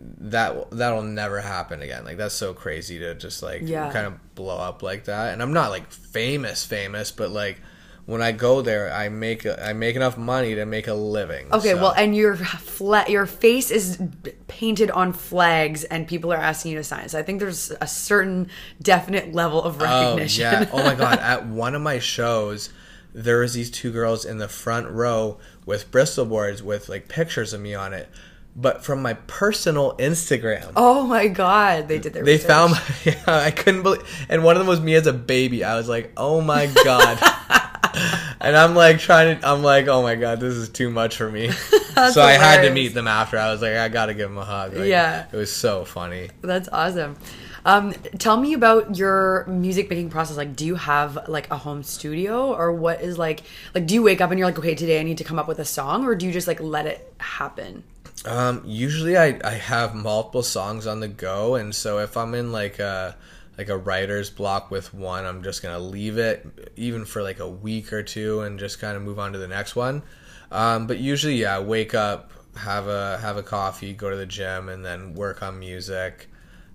[0.00, 3.90] that that'll never happen again like that's so crazy to just like Yeah.
[3.90, 7.60] kind of blow up like that and i'm not like famous famous but like
[8.08, 11.46] when i go there i make a, i make enough money to make a living
[11.52, 14.00] Okay, so- well, and your fla- your face is
[14.46, 17.08] painted on flags, and people are asking you to sign.
[17.08, 18.48] So I think there's a certain
[18.82, 20.46] definite level of recognition.
[20.46, 20.68] Oh yeah.
[20.72, 21.18] Oh my god.
[21.34, 22.70] At one of my shows,
[23.12, 27.52] there was these two girls in the front row with Bristol boards with like pictures
[27.52, 28.08] of me on it.
[28.56, 30.72] But from my personal Instagram.
[30.76, 32.24] oh my god, they did their.
[32.24, 32.48] They research.
[32.48, 32.72] found
[33.04, 35.62] yeah, I couldn't believe and one of them was me as a baby.
[35.62, 37.18] I was like, "Oh my god."
[38.40, 41.30] and I'm like trying to I'm like, "Oh my god, this is too much for
[41.30, 41.50] me."
[42.12, 43.38] so I had to meet them after.
[43.38, 45.26] I was like, "I got to give them a hug." Like, Yeah.
[45.30, 46.30] It was so funny.
[46.42, 47.16] That's awesome.
[47.64, 50.36] Um, tell me about your music making process.
[50.36, 53.42] Like, do you have like a home studio, or what is like
[53.74, 53.86] like?
[53.86, 55.58] Do you wake up and you're like, okay, today I need to come up with
[55.58, 57.84] a song, or do you just like let it happen?
[58.24, 62.52] Um, usually I, I have multiple songs on the go, and so if I'm in
[62.52, 63.16] like a
[63.58, 67.48] like a writer's block with one, I'm just gonna leave it even for like a
[67.48, 70.04] week or two, and just kind of move on to the next one.
[70.52, 74.68] Um, but usually, yeah, wake up, have a have a coffee, go to the gym,
[74.68, 76.28] and then work on music.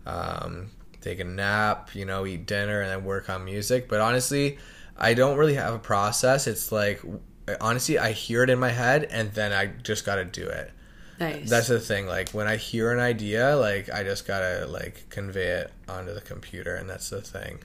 [0.06, 3.88] Um, take a nap, you know, eat dinner, and then work on music.
[3.88, 4.58] But honestly,
[4.98, 6.48] I don't really have a process.
[6.48, 7.02] It's like
[7.62, 10.72] honestly, I hear it in my head, and then I just gotta do it
[11.20, 11.50] Nice.
[11.50, 15.48] that's the thing like when i hear an idea like i just gotta like convey
[15.62, 17.60] it onto the computer and that's the thing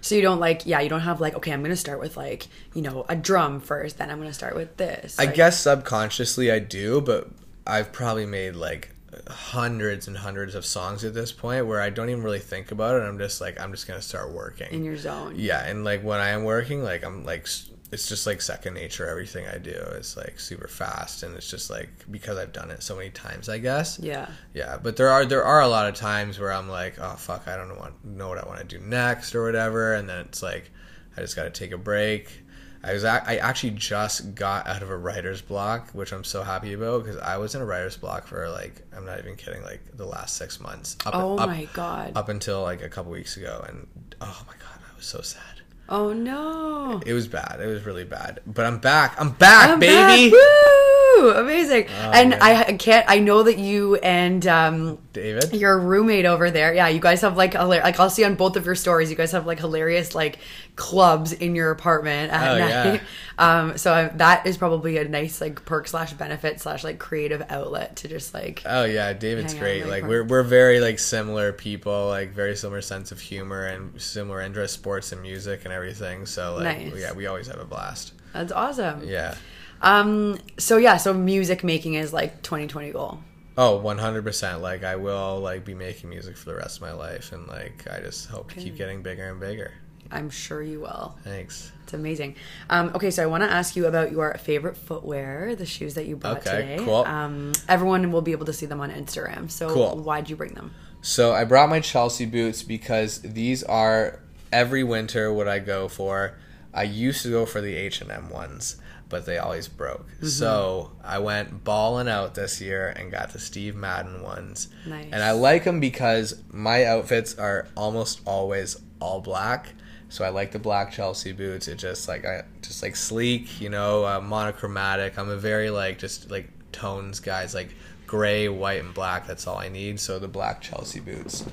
[0.00, 2.46] So you don't like, yeah, you don't have like, okay, I'm gonna start with like,
[2.74, 5.18] you know, a drum first, then I'm gonna start with this.
[5.18, 7.28] i Like, guess subconsciously i do but
[7.66, 8.90] i've probably made like
[9.28, 12.94] hundreds and hundreds of songs at this point where i don't even really think about
[12.96, 15.32] it i'm just like i'm just gonna start working in your zone.
[15.36, 17.48] yeah and like when i am working like i'm like
[17.92, 21.70] it's just like second nature everything i do is like super fast and it's just
[21.70, 24.28] like because i've done it so many times i guess Yeah.
[24.54, 27.46] Yeah, but there are there are a lot of times where I'm like, oh fuck,
[27.46, 30.20] I don't know what know what I want to do next or whatever, and then
[30.20, 30.70] it's like,
[31.16, 32.42] I just got to take a break.
[32.82, 36.72] I was I actually just got out of a writer's block, which I'm so happy
[36.72, 39.82] about because I was in a writer's block for like I'm not even kidding, like
[39.96, 40.96] the last six months.
[41.04, 42.12] Up, Oh up, my god.
[42.16, 43.86] Up until like a couple weeks ago, and
[44.20, 45.55] oh my god, I was so sad.
[45.88, 47.00] Oh no.
[47.06, 47.58] It was bad.
[47.60, 48.40] It was really bad.
[48.46, 49.14] But I'm back.
[49.20, 50.30] I'm back, I'm baby.
[50.30, 50.32] back.
[50.32, 51.30] Woo!
[51.32, 51.86] Amazing.
[51.88, 52.38] and man.
[52.42, 53.04] I can't.
[53.08, 55.52] I know that you and um, David.
[55.54, 56.74] your roommate over there.
[56.74, 59.10] Yeah, you guys have like hilar- like I'll see on both of your stories.
[59.10, 60.38] You guys have like hilarious like
[60.76, 62.68] clubs in your apartment at Oh, night.
[62.70, 63.00] yeah.
[63.38, 67.44] Um, so I, that is probably a nice like perk slash benefit slash like creative
[67.50, 69.86] outlet to just like Oh yeah, David's great.
[69.86, 74.40] Like we're we're very like similar people, like very similar sense of humor and similar
[74.40, 76.26] interest, sports and music and everything.
[76.26, 76.94] So like Nice.
[77.00, 78.12] yeah, we always have a blast.
[78.32, 79.02] that's awesome.
[79.06, 79.34] Yeah.
[79.82, 80.38] Um.
[80.58, 80.96] So yeah.
[80.96, 83.20] So music making is like 2020 goal.
[83.58, 84.60] Oh, 100%.
[84.60, 87.86] Like I will like be making music for the rest of my life and like
[87.90, 89.72] I just hope to keep getting bigger and bigger.
[90.10, 91.16] I'm sure you will.
[91.24, 91.72] Thanks.
[91.82, 92.36] It's amazing.
[92.70, 96.06] Um, okay, so I want to ask you about your favorite footwear, the shoes that
[96.06, 96.84] you bought Okay, today.
[96.84, 97.04] cool.
[97.04, 99.50] Um, everyone will be able to see them on Instagram.
[99.50, 99.96] So Cool.
[99.98, 100.72] why'd you bring them?
[101.02, 104.20] So I brought my Chelsea boots because these are
[104.52, 106.38] every winter what I go for.
[106.72, 108.76] I used to go for the H and M ones,
[109.08, 110.06] but they always broke.
[110.16, 110.26] Mm-hmm.
[110.26, 114.68] So I went balling out this year and got the Steve Madden ones.
[114.86, 115.08] Nice.
[115.10, 119.72] And I like them because my outfits are almost always all black.
[120.08, 121.66] So I like the black Chelsea boots.
[121.66, 125.18] It just like I just like sleek, you know, uh, monochromatic.
[125.18, 127.70] I'm a very like just like tones guys like
[128.06, 129.26] gray, white, and black.
[129.26, 129.98] That's all I need.
[129.98, 131.44] So the black Chelsea boots.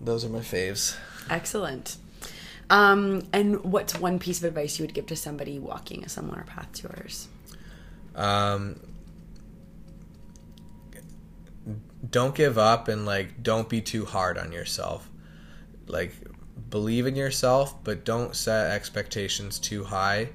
[0.00, 0.96] Those are my faves.
[1.28, 1.96] Excellent.
[2.70, 6.44] Um, and what's one piece of advice you would give to somebody walking a similar
[6.46, 7.28] path to yours?
[8.14, 8.78] Um,
[12.08, 15.10] don't give up and like don't be too hard on yourself.
[15.88, 16.14] Like
[16.70, 20.30] believe in yourself, but don't set expectations too high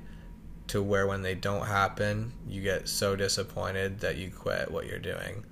[0.68, 5.00] to where when they don't happen, you get so disappointed that you quit what you're
[5.00, 5.46] doing.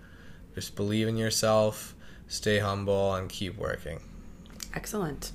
[0.55, 1.95] Just believe in yourself,
[2.27, 4.01] stay humble, and keep working.
[4.73, 5.31] Excellent.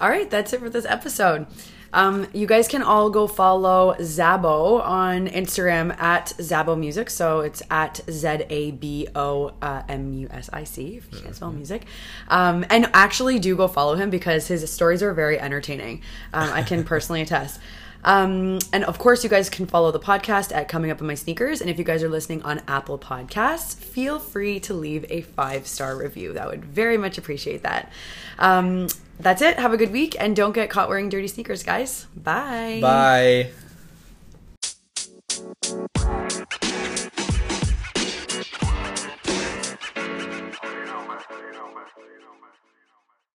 [0.00, 1.46] All right, that's it for this episode.
[1.92, 7.10] Um, you guys can all go follow Zabo on Instagram at Zabo Music.
[7.10, 11.20] So it's at Z A B O uh, M U S I C, if you
[11.20, 11.84] can't spell music.
[12.28, 16.02] Um, and actually do go follow him because his stories are very entertaining.
[16.32, 17.60] Um, I can personally attest.
[18.02, 21.14] Um, and of course, you guys can follow the podcast at Coming Up in My
[21.14, 21.60] Sneakers.
[21.60, 25.66] And if you guys are listening on Apple Podcasts, feel free to leave a five
[25.66, 26.32] star review.
[26.32, 27.92] That would very much appreciate that.
[28.38, 28.88] Um,
[29.20, 29.58] that's it.
[29.58, 32.06] Have a good week and don't get caught wearing dirty sneakers, guys.
[32.16, 32.80] Bye.
[32.80, 33.50] Bye.